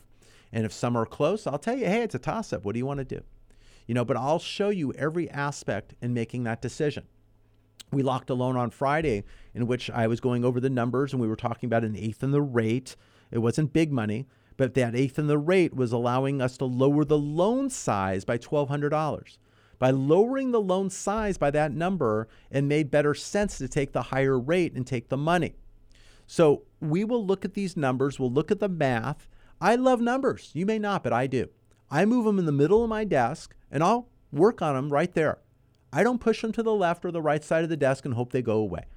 [0.51, 2.65] And if some are close, I'll tell you, hey, it's a toss up.
[2.65, 3.21] What do you want to do?
[3.87, 7.05] You know, but I'll show you every aspect in making that decision.
[7.91, 9.23] We locked a loan on Friday
[9.53, 12.21] in which I was going over the numbers and we were talking about an eighth
[12.21, 12.95] in the rate.
[13.31, 14.27] It wasn't big money,
[14.59, 18.37] but that eighth in the rate was allowing us to lower the loan size by
[18.37, 19.37] $1,200.
[19.79, 24.01] By lowering the loan size by that number, it made better sense to take the
[24.01, 25.55] higher rate and take the money.
[26.27, 29.29] So we will look at these numbers, we'll look at the math.
[29.61, 30.51] I love numbers.
[30.53, 31.47] You may not, but I do.
[31.89, 35.13] I move them in the middle of my desk and I'll work on them right
[35.13, 35.37] there.
[35.93, 38.13] I don't push them to the left or the right side of the desk and
[38.13, 38.87] hope they go away.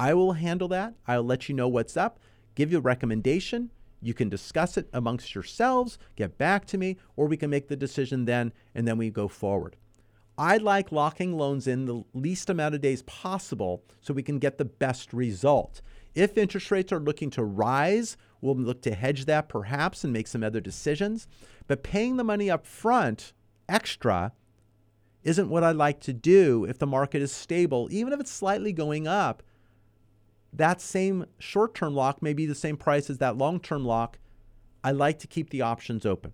[0.00, 0.94] I will handle that.
[1.06, 2.18] I'll let you know what's up,
[2.56, 3.70] give you a recommendation,
[4.02, 7.76] you can discuss it amongst yourselves, get back to me, or we can make the
[7.76, 9.76] decision then and then we go forward.
[10.36, 14.58] I like locking loans in the least amount of days possible so we can get
[14.58, 15.82] the best result.
[16.14, 20.26] If interest rates are looking to rise, we'll look to hedge that perhaps and make
[20.26, 21.28] some other decisions.
[21.66, 23.32] But paying the money up front
[23.68, 24.32] extra
[25.22, 28.72] isn't what I like to do if the market is stable, even if it's slightly
[28.72, 29.42] going up.
[30.52, 34.18] That same short term lock may be the same price as that long term lock.
[34.84, 36.32] I like to keep the options open.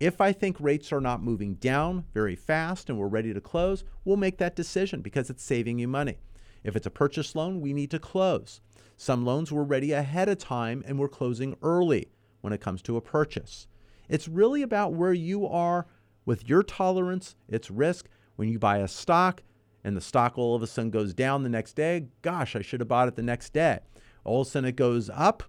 [0.00, 3.84] If I think rates are not moving down very fast and we're ready to close,
[4.04, 6.18] we'll make that decision because it's saving you money.
[6.62, 8.60] If it's a purchase loan, we need to close.
[8.96, 12.08] Some loans we're ready ahead of time and we're closing early
[12.42, 13.66] when it comes to a purchase.
[14.08, 15.86] It's really about where you are
[16.24, 18.08] with your tolerance, its risk.
[18.36, 19.42] When you buy a stock
[19.84, 22.80] and the stock all of a sudden goes down the next day, gosh, I should
[22.80, 23.78] have bought it the next day.
[24.24, 25.42] All of a sudden it goes up.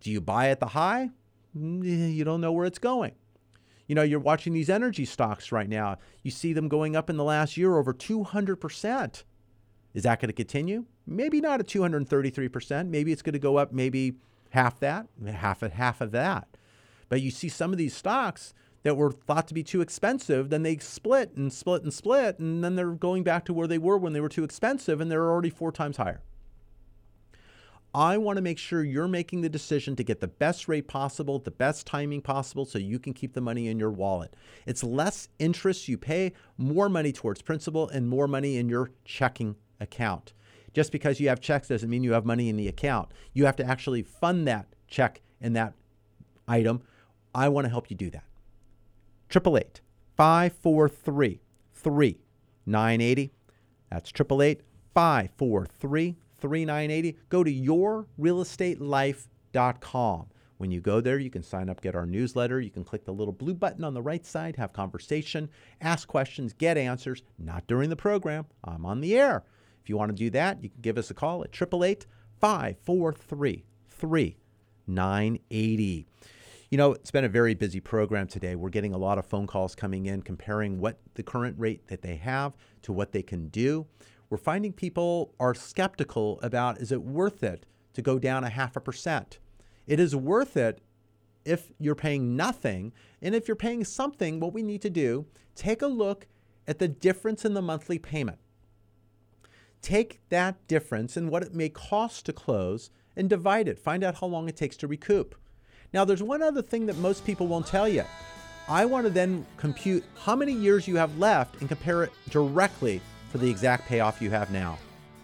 [0.00, 1.10] Do you buy at the high?
[1.54, 3.12] You don't know where it's going.
[3.86, 5.98] You know, you're watching these energy stocks right now.
[6.22, 9.24] You see them going up in the last year over 200%.
[9.92, 10.86] Is that going to continue?
[11.06, 12.88] Maybe not at 233%.
[12.88, 14.14] Maybe it's going to go up maybe
[14.50, 16.48] half that, half of half of that.
[17.08, 18.54] But you see some of these stocks
[18.84, 22.62] that were thought to be too expensive, then they split and split and split, and
[22.62, 25.28] then they're going back to where they were when they were too expensive, and they're
[25.28, 26.22] already four times higher.
[27.94, 31.38] I want to make sure you're making the decision to get the best rate possible,
[31.38, 34.34] the best timing possible, so you can keep the money in your wallet.
[34.66, 39.56] It's less interest you pay, more money towards principal, and more money in your checking
[39.80, 40.32] account.
[40.74, 43.12] Just because you have checks doesn't mean you have money in the account.
[43.32, 45.72] You have to actually fund that check and that
[46.48, 46.82] item.
[47.32, 48.24] I want to help you do that.
[49.30, 49.80] 888
[50.16, 51.40] 543
[51.74, 53.32] 3980.
[53.90, 54.62] That's 888
[54.94, 57.18] 543 3980.
[57.28, 60.26] Go to yourrealestatelife.com.
[60.56, 62.60] When you go there, you can sign up, get our newsletter.
[62.60, 65.50] You can click the little blue button on the right side, have conversation,
[65.80, 67.24] ask questions, get answers.
[67.38, 68.46] Not during the program.
[68.62, 69.42] I'm on the air.
[69.82, 72.06] If you want to do that, you can give us a call at 888
[72.40, 76.06] 543 3980.
[76.74, 78.56] You know, it's been a very busy program today.
[78.56, 82.02] We're getting a lot of phone calls coming in comparing what the current rate that
[82.02, 82.52] they have
[82.82, 83.86] to what they can do
[84.28, 88.74] we're finding people are skeptical about is it worth it to go down a half
[88.74, 89.38] a percent?
[89.86, 90.80] It is worth it
[91.44, 92.92] if you're paying nothing.
[93.22, 96.26] And if you're paying something, what we need to do, take a look
[96.66, 98.38] at the difference in the monthly payment.
[99.82, 103.78] Take that difference and what it may cost to close and divide it.
[103.78, 105.36] Find out how long it takes to recoup.
[105.94, 108.02] Now, there's one other thing that most people won't tell you.
[108.68, 113.00] I want to then compute how many years you have left and compare it directly
[113.30, 114.76] for the exact payoff you have now.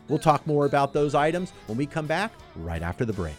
[0.08, 3.34] We'll talk more about those items when we come back right after the break.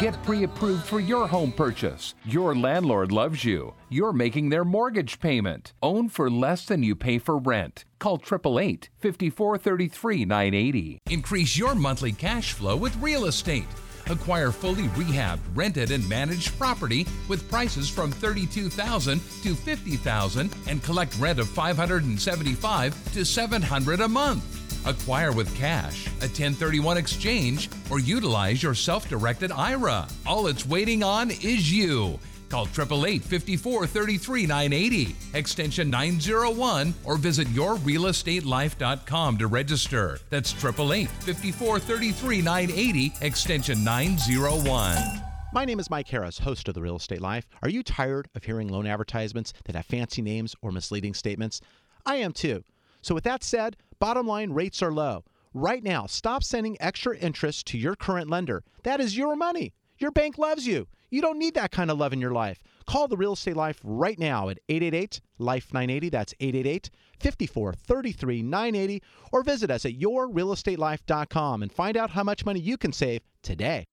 [0.00, 2.14] Get pre approved for your home purchase.
[2.24, 3.74] Your landlord loves you.
[3.90, 5.74] You're making their mortgage payment.
[5.82, 7.84] Own for less than you pay for rent.
[7.98, 11.02] Call 888 5433 980.
[11.10, 13.68] Increase your monthly cash flow with real estate.
[14.06, 21.14] Acquire fully rehabbed, rented, and managed property with prices from 32,000 to 50,000 and collect
[21.18, 24.59] rent of 575 to 700 a month.
[24.84, 30.06] Acquire with cash, a 1031 exchange, or utilize your self directed IRA.
[30.26, 32.18] All it's waiting on is you.
[32.48, 40.18] Call 888 54 33 980, extension 901, or visit yourrealestatelife.com to register.
[40.30, 45.22] That's 888 54 33 980, extension 901.
[45.52, 47.46] My name is Mike Harris, host of The Real Estate Life.
[47.62, 51.60] Are you tired of hearing loan advertisements that have fancy names or misleading statements?
[52.06, 52.62] I am too.
[53.02, 55.24] So, with that said, bottom line rates are low.
[55.54, 58.64] Right now, stop sending extra interest to your current lender.
[58.82, 59.74] That is your money.
[59.98, 60.88] Your bank loves you.
[61.10, 62.62] You don't need that kind of love in your life.
[62.86, 66.08] Call the Real Estate Life right now at 888 Life 980.
[66.08, 69.02] That's 888 54 33 980.
[69.32, 73.84] Or visit us at yourrealestatelife.com and find out how much money you can save today.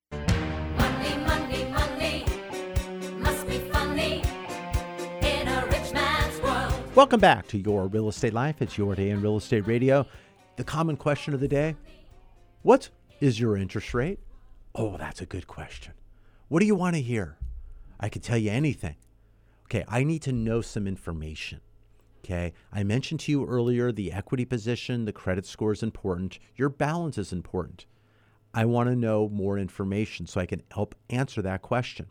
[6.97, 8.59] Welcome back to Your Real Estate Life.
[8.59, 10.03] It's your day in real estate radio.
[10.55, 11.75] The common question of the day
[12.63, 12.89] What
[13.19, 14.17] is your interest rate?
[14.73, 15.93] Oh, that's a good question.
[16.47, 17.37] What do you want to hear?
[17.99, 18.95] I can tell you anything.
[19.65, 21.61] Okay, I need to know some information.
[22.25, 26.69] Okay, I mentioned to you earlier the equity position, the credit score is important, your
[26.69, 27.85] balance is important.
[28.55, 32.07] I want to know more information so I can help answer that question.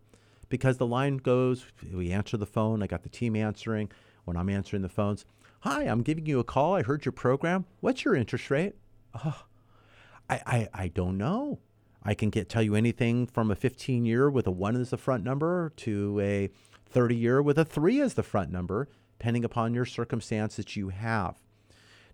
[0.49, 3.91] Because the line goes, we answer the phone, I got the team answering.
[4.27, 5.25] When I'm answering the phones,
[5.61, 6.75] hi, I'm giving you a call.
[6.75, 7.65] I heard your program.
[7.81, 8.75] What's your interest rate?
[9.25, 9.45] Oh,
[10.29, 11.61] I, I, I don't know.
[12.03, 14.97] I can get tell you anything from a 15 year with a one as the
[14.97, 16.51] front number to a
[16.91, 20.89] 30 year with a three as the front number, depending upon your circumstance that you
[20.89, 21.39] have.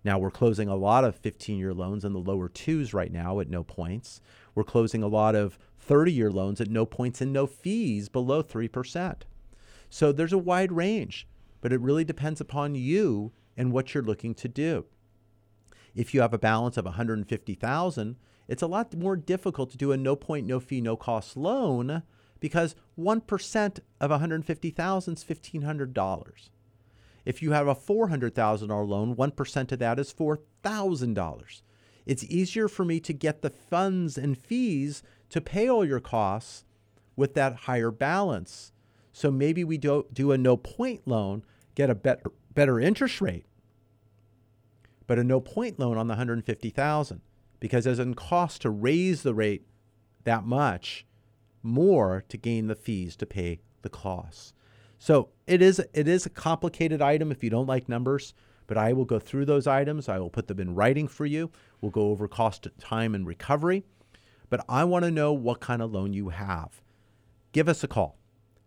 [0.05, 3.41] Now we're closing a lot of 15 year loans in the lower twos right now
[3.41, 4.21] at no points.
[4.55, 8.43] We're closing a lot of 30 year loans at no points and no fees below
[8.43, 9.23] 3%.
[9.89, 11.27] So there's a wide range,
[11.63, 14.85] but it really depends upon you and what you're looking to do.
[15.95, 18.17] If you have a balance of 150,000,
[18.49, 22.03] it's a lot more difficult to do a no point, no fee, no cost loan
[22.41, 26.49] because 1% of 150,000 is $1,500.
[27.25, 31.63] If you have a $400,000 loan, 1% of that is $4,000.
[32.05, 36.65] It's easier for me to get the funds and fees to pay all your costs
[37.15, 38.73] with that higher balance.
[39.13, 41.45] So maybe we do, do a no point loan,
[41.75, 43.47] get a better, better interest rate,
[45.07, 47.21] but a no point loan on the 150,000
[47.61, 49.67] because it doesn't cost to raise the rate
[50.25, 51.07] that much
[51.63, 54.53] more to gain the fees to pay the costs.
[54.99, 58.35] So it is it is a complicated item if you don't like numbers,
[58.67, 60.09] but I will go through those items.
[60.09, 61.51] I will put them in writing for you.
[61.81, 63.85] We'll go over cost, time, and recovery.
[64.49, 66.81] But I want to know what kind of loan you have.
[67.53, 68.19] Give us a call.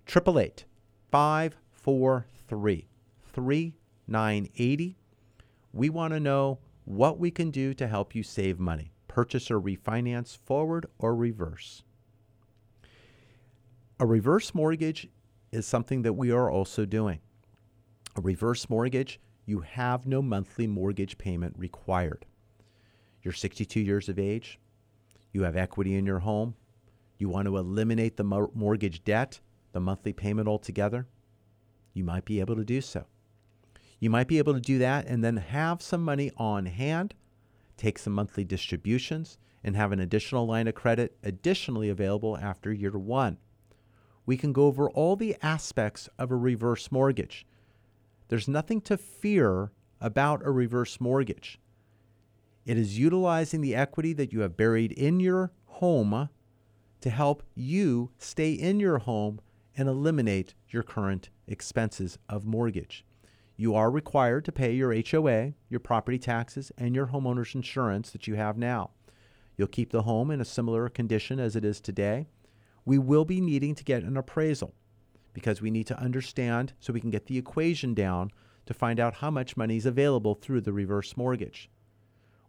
[0.07, 0.65] 888
[1.11, 2.87] 543
[3.35, 4.97] 3980.
[5.73, 8.93] We want to know what we can do to help you save money.
[9.09, 11.83] Purchase or refinance forward or reverse.
[13.99, 15.09] A reverse mortgage
[15.51, 17.19] is something that we are also doing.
[18.15, 22.25] A reverse mortgage, you have no monthly mortgage payment required.
[23.21, 24.59] You're 62 years of age,
[25.33, 26.55] you have equity in your home,
[27.17, 29.39] you want to eliminate the mortgage debt,
[29.73, 31.07] the monthly payment altogether,
[31.93, 33.05] you might be able to do so.
[34.05, 37.15] You might be able to do that and then have some money on hand,
[37.75, 42.91] take some monthly distributions, and have an additional line of credit additionally available after year
[42.91, 43.39] one
[44.27, 47.47] we can go over all the aspects of a reverse mortgage.
[48.27, 51.59] There's nothing to fear about a reverse mortgage.
[52.63, 56.29] It is utilizing the equity that you have buried in your home
[57.01, 59.41] to help you stay in your home
[59.75, 63.03] and eliminate your current expenses of mortgage.
[63.57, 68.27] You are required to pay your HOA, your property taxes, and your homeowner's insurance that
[68.27, 68.91] you have now.
[69.57, 72.27] You'll keep the home in a similar condition as it is today
[72.85, 74.73] we will be needing to get an appraisal
[75.33, 78.31] because we need to understand so we can get the equation down
[78.67, 81.69] to find out how much money is available through the reverse mortgage.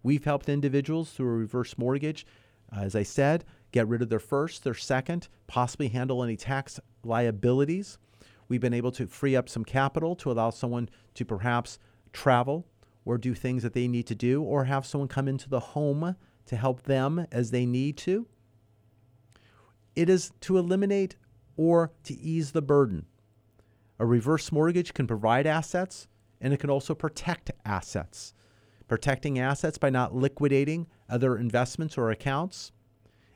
[0.02, 2.26] We've helped individuals through a reverse mortgage,
[2.72, 6.78] uh, as I said, get rid of their first, their second, possibly handle any tax
[7.02, 7.98] liabilities.
[8.48, 11.78] We've been able to free up some capital to allow someone to perhaps
[12.12, 12.66] travel
[13.04, 16.16] or do things that they need to do, or have someone come into the home
[16.46, 18.26] to help them as they need to.
[19.94, 21.16] It is to eliminate
[21.56, 23.06] or to ease the burden.
[23.98, 26.08] A reverse mortgage can provide assets
[26.40, 28.34] and it can also protect assets.
[28.88, 32.72] Protecting assets by not liquidating other investments or accounts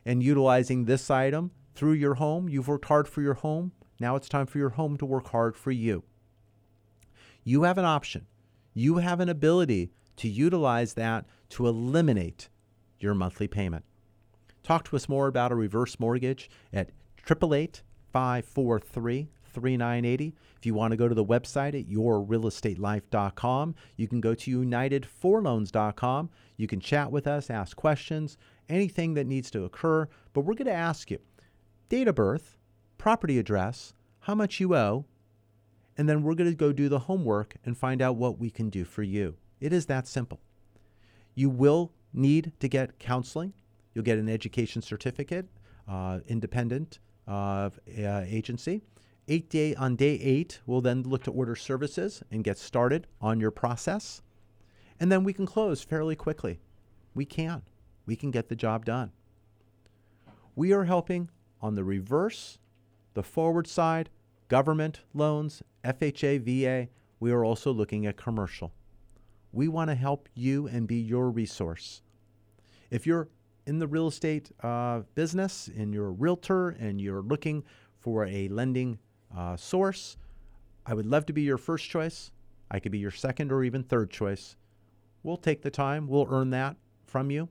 [0.05, 2.47] and utilizing this item through your home.
[2.47, 3.71] You've worked hard for your home.
[4.01, 6.03] Now it's time for your home to work hard for you.
[7.43, 8.25] You have an option.
[8.73, 12.49] You have an ability to utilize that to eliminate
[12.99, 13.85] your monthly payment.
[14.63, 16.89] Talk to us more about a reverse mortgage at
[17.29, 20.35] 888 543 3980.
[20.57, 26.29] If you want to go to the website at yourrealestatelife.com, you can go to unitedforloans.com.
[26.57, 28.37] You can chat with us, ask questions,
[28.67, 30.07] anything that needs to occur.
[30.33, 31.19] But we're going to ask you
[31.89, 32.57] date of birth,
[33.01, 35.03] property address, how much you owe,
[35.97, 38.69] and then we're going to go do the homework and find out what we can
[38.69, 39.35] do for you.
[39.59, 40.39] It is that simple.
[41.33, 43.53] You will need to get counseling.
[43.95, 45.47] You'll get an education certificate,
[45.87, 48.83] uh, independent uh, agency.
[49.27, 53.39] Eight day on day eight, we'll then look to order services and get started on
[53.39, 54.21] your process,
[54.99, 56.59] and then we can close fairly quickly.
[57.15, 57.63] We can.
[58.05, 59.11] We can get the job done.
[60.55, 61.31] We are helping
[61.61, 62.59] on the reverse,
[63.13, 64.09] the forward side,
[64.47, 66.89] government loans, FHA, VA.
[67.19, 68.71] We are also looking at commercial.
[69.51, 72.01] We want to help you and be your resource.
[72.89, 73.27] If you're
[73.65, 77.63] in the real estate uh, business and you're a realtor and you're looking
[77.99, 78.97] for a lending
[79.35, 80.17] uh, source,
[80.85, 82.31] I would love to be your first choice.
[82.69, 84.55] I could be your second or even third choice.
[85.23, 87.49] We'll take the time, we'll earn that from you.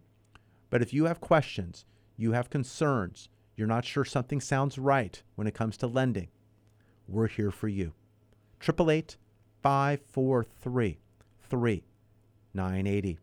[0.70, 1.84] But if you have questions,
[2.16, 6.28] you have concerns, you're not sure something sounds right when it comes to lending,
[7.06, 7.92] we're here for you.
[8.62, 9.16] 888
[9.62, 10.98] 543
[11.48, 13.18] 3980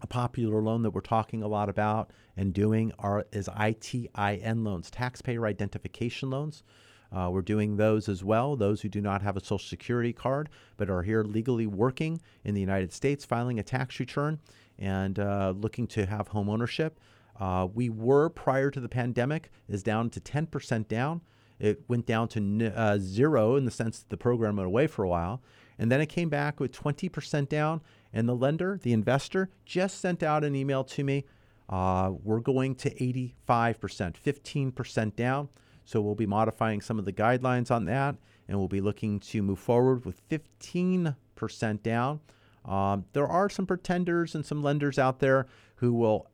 [0.00, 4.90] a popular loan that we're talking a lot about and doing are is ITIN loans,
[4.90, 6.62] taxpayer identification loans.
[7.10, 8.54] Uh, we're doing those as well.
[8.54, 12.54] Those who do not have a Social Security card but are here legally working in
[12.54, 14.38] the United States, filing a tax return,
[14.78, 17.00] and uh, looking to have home ownership.
[17.38, 21.20] Uh, we were prior to the pandemic is down to 10% down.
[21.58, 25.04] It went down to uh, zero in the sense that the program went away for
[25.04, 25.42] a while.
[25.78, 27.80] And then it came back with 20% down.
[28.12, 31.24] And the lender, the investor, just sent out an email to me.
[31.68, 35.48] Uh, we're going to 85%, 15% down.
[35.84, 38.16] So we'll be modifying some of the guidelines on that.
[38.48, 42.20] And we'll be looking to move forward with 15% down.
[42.64, 46.28] Um, there are some pretenders and some lenders out there who will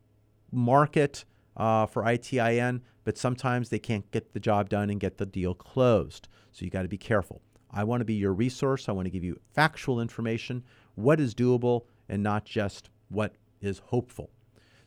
[0.55, 1.25] market
[1.57, 5.55] uh, for ITIN, but sometimes they can't get the job done and get the deal
[5.55, 6.29] closed.
[6.53, 7.43] So you got to be careful.
[7.71, 8.89] I want to be your resource.
[8.89, 10.63] I want to give you factual information,
[10.95, 14.31] what is doable, and not just what is hopeful.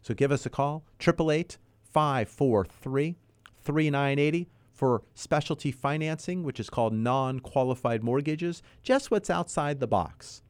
[0.02, 3.16] So give us a call, 888 543
[3.64, 10.44] 3980 for specialty financing, which is called non qualified mortgages, just what's outside the box.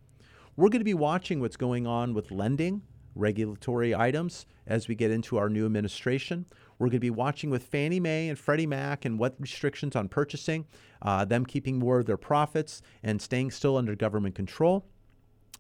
[0.56, 2.82] We're going to be watching what's going on with lending,
[3.18, 6.46] regulatory items as we get into our new administration.
[6.80, 10.10] We're going to be watching with Fannie Mae and Freddie Mac and what restrictions on
[10.10, 10.66] purchasing,
[11.02, 14.86] uh, them keeping more of their profits and staying still under government control.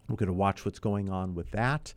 [0.07, 1.93] We're going to watch what's going on with that.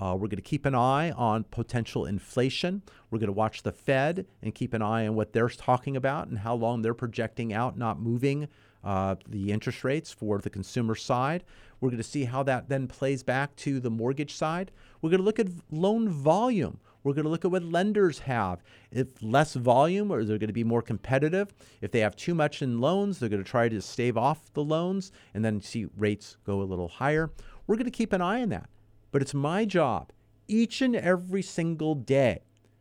[0.00, 2.82] Uh, we're going to keep an eye on potential inflation.
[3.10, 6.26] We're going to watch the Fed and keep an eye on what they're talking about
[6.26, 8.48] and how long they're projecting out, not moving
[8.84, 11.44] uh, the interest rates for the consumer side.
[11.80, 14.70] We're going to see how that then plays back to the mortgage side.
[15.02, 16.78] We're going to look at loan volume.
[17.02, 18.62] We're going to look at what lenders have.
[18.90, 21.52] If less volume, or they're going to be more competitive.
[21.82, 24.64] If they have too much in loans, they're going to try to stave off the
[24.64, 27.30] loans and then see rates go a little higher.
[27.66, 28.68] We're going to keep an eye on that.
[29.12, 30.12] But it's my job
[30.48, 32.40] each and every single day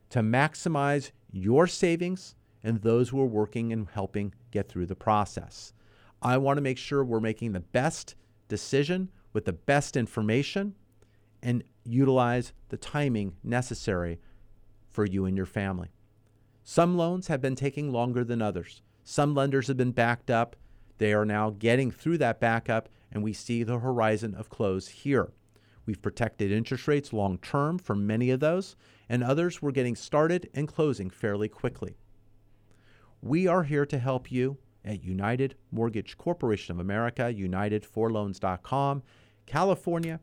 [0.10, 5.74] to maximize your savings and those who are working and helping get through the process.
[6.24, 8.16] I want to make sure we're making the best
[8.48, 10.74] decision with the best information
[11.42, 14.22] and utilize the timing necessary
[14.90, 15.90] for you and your family.
[16.64, 18.82] Some loans have been taking longer than others.
[19.04, 20.56] Some lenders have been backed up.
[20.98, 25.34] They are now getting through that backup, and we see the horizon of close here.
[25.86, 28.78] We've protected interest rates long term for many of those,
[29.10, 31.98] and others we're getting started and closing fairly quickly.
[33.22, 39.04] We are here to help you at United Mortgage Corporation of America, unitedforloans.com,
[39.46, 40.20] California,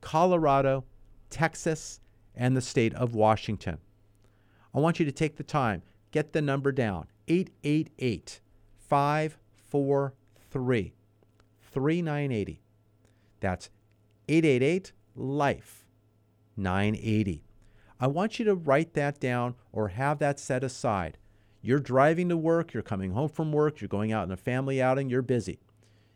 [0.00, 0.84] Colorado,
[1.30, 2.00] Texas,
[2.34, 3.78] and the state of Washington.
[4.74, 8.40] I want you to take the time, get the number down 888
[8.78, 10.94] 543
[11.70, 12.62] 3980.
[13.40, 13.70] That's
[14.28, 15.84] 888 Life
[16.56, 17.44] 980.
[18.00, 21.18] I want you to write that down or have that set aside.
[21.62, 24.82] You're driving to work, you're coming home from work, you're going out on a family
[24.82, 25.60] outing, you're busy.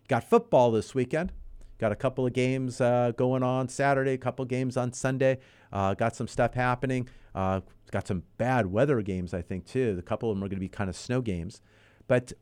[0.08, 1.32] Got football this weekend.
[1.78, 5.38] Got a couple of games uh, going on Saturday, a couple of games on Sunday.
[5.72, 7.08] Uh, got some stuff happening.
[7.34, 7.60] Uh,
[7.92, 9.96] got some bad weather games, I think, too.
[9.98, 11.60] A couple of them are going to be kind of snow games.
[12.08, 12.32] But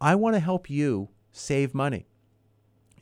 [0.00, 2.06] I want to help you save money.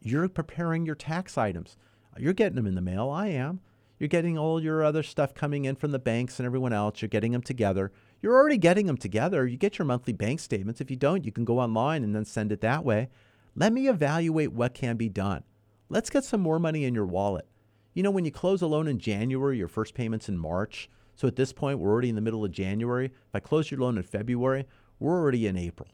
[0.00, 1.76] You're preparing your tax items.
[2.16, 3.10] You're getting them in the mail.
[3.10, 3.60] I am.
[3.98, 7.02] You're getting all your other stuff coming in from the banks and everyone else.
[7.02, 7.92] You're getting them together.
[8.22, 9.46] You're already getting them together.
[9.46, 10.80] You get your monthly bank statements.
[10.80, 13.08] If you don't, you can go online and then send it that way.
[13.56, 15.42] Let me evaluate what can be done.
[15.88, 17.46] Let's get some more money in your wallet.
[17.94, 20.88] You know, when you close a loan in January, your first payment's in March.
[21.16, 23.06] So at this point, we're already in the middle of January.
[23.06, 24.66] If I close your loan in February,
[24.98, 25.88] we're already in April.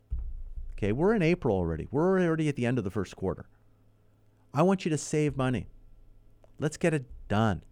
[0.74, 1.88] Okay, we're in April already.
[1.90, 3.46] We're already at the end of the first quarter.
[4.54, 5.66] I want you to save money.
[6.60, 7.64] Let's get it done.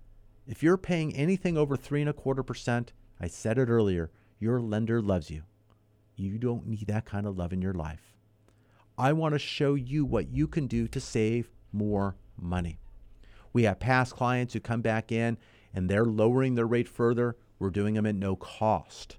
[0.48, 4.60] If you're paying anything over three and a quarter percent, I said it earlier, your
[4.60, 5.42] lender loves you.
[6.16, 8.14] You don't need that kind of love in your life.
[8.98, 12.78] I want to show you what you can do to save more money.
[13.52, 15.38] We have past clients who come back in
[15.74, 17.36] and they're lowering their rate further.
[17.58, 19.18] We're doing them at no cost.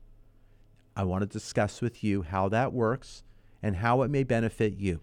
[0.96, 3.24] I want to discuss with you how that works
[3.62, 5.02] and how it may benefit you.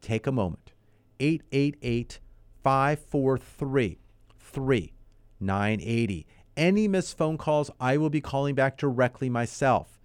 [0.00, 0.72] Take a moment.
[1.20, 2.20] 888
[2.62, 3.98] 543
[4.38, 6.26] 3980.
[6.58, 10.00] Any missed phone calls, I will be calling back directly myself.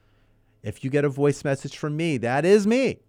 [0.61, 2.99] If you get a voice message from me, that is me.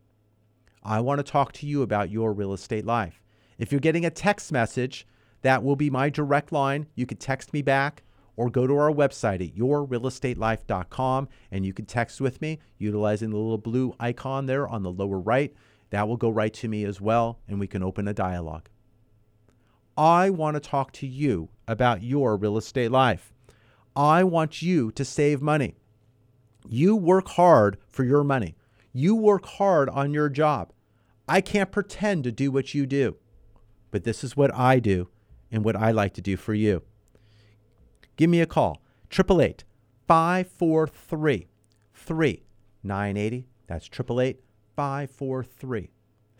[0.83, 3.23] I want to talk to you about your real estate life.
[3.59, 5.07] If you're getting a text message,
[5.43, 6.87] that will be my direct line.
[6.95, 8.03] You can text me back
[8.35, 13.37] or go to our website at yourrealestatelife.com and you can text with me utilizing the
[13.37, 15.55] little blue icon there on the lower right.
[15.91, 18.71] That will go right to me as well, and we can open a dialogue.
[19.99, 23.34] I want to talk to you about your real estate life.
[23.97, 25.77] I want you to save money.
[26.69, 28.57] You work hard for your money.
[28.93, 30.73] You work hard on your job.
[31.29, 33.17] I can't pretend to do what you do,
[33.91, 35.09] but this is what I do
[35.51, 36.83] and what I like to do for you.
[38.17, 39.65] Give me a call, 888
[40.07, 41.49] 543
[41.95, 43.49] 3980.
[43.67, 44.41] That's 888
[44.77, 45.91] 543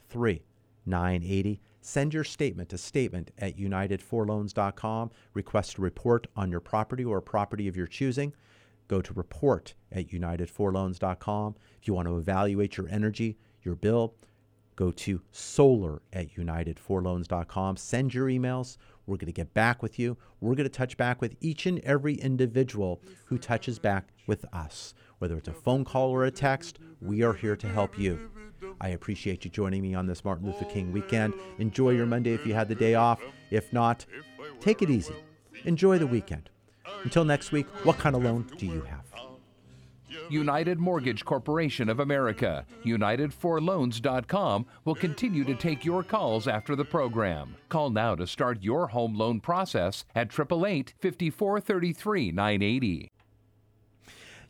[0.09, 1.61] 3980.
[1.87, 5.11] Send your statement to statement at unitedforloans.com.
[5.35, 8.33] Request a report on your property or a property of your choosing.
[8.89, 11.57] Go to report at unitedforloans.com.
[11.83, 14.15] If you want to evaluate your energy, your bill,
[14.77, 17.77] go to solar at unitedforloans.com.
[17.77, 18.79] Send your emails.
[19.07, 20.17] We're going to get back with you.
[20.41, 24.95] We're going to touch back with each and every individual who touches back with us.
[25.19, 28.31] Whether it's a phone call or a text, we are here to help you.
[28.81, 31.35] I appreciate you joining me on this Martin Luther King weekend.
[31.59, 33.21] Enjoy your Monday if you had the day off.
[33.51, 34.07] If not,
[34.61, 35.15] take it easy.
[35.65, 36.51] Enjoy the weekend.
[37.03, 39.05] Until next week, what kind of loan do you have?
[40.31, 47.57] United Mortgage Corporation of America, UnitedForLoans.com will continue to take your calls after the program.
[47.69, 53.13] Call now to start your home loan process at 888 5433 980.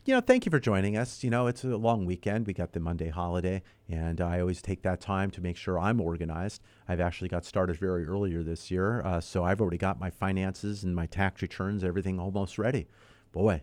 [0.07, 1.25] You know, thank you for joining us.
[1.25, 2.47] You know, it's a long weekend.
[2.47, 5.99] We got the Monday holiday, and I always take that time to make sure I'm
[5.99, 6.61] organized.
[6.87, 10.85] I've actually got started very earlier this year, uh, so I've already got my finances
[10.85, 12.87] and my tax returns, everything almost ready.
[13.33, 13.63] Boy,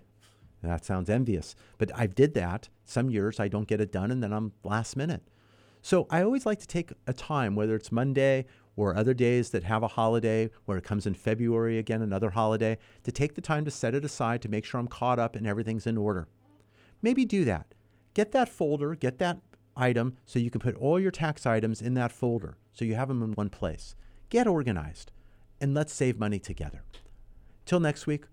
[0.64, 1.54] that sounds envious.
[1.78, 2.70] But I did that.
[2.86, 5.22] Some years I don't get it done, and then I'm last minute.
[5.84, 8.48] So I always like to take a time, whether it's Monday
[8.82, 12.78] or other days that have a holiday, where it comes in February again, another holiday,
[13.04, 15.46] to take the time to set it aside to make sure I'm caught up and
[15.46, 16.28] everything's in order.
[17.02, 17.74] Maybe do that.
[18.14, 19.40] Get that folder, get that
[19.76, 23.08] item so you can put all your tax items in that folder so you have
[23.08, 23.96] them in one place.
[24.30, 25.12] Get organized
[25.60, 26.84] and let's save money together.
[27.66, 28.26] Till next week,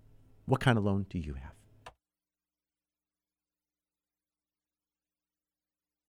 [0.47, 1.58] what kind of loan do you have?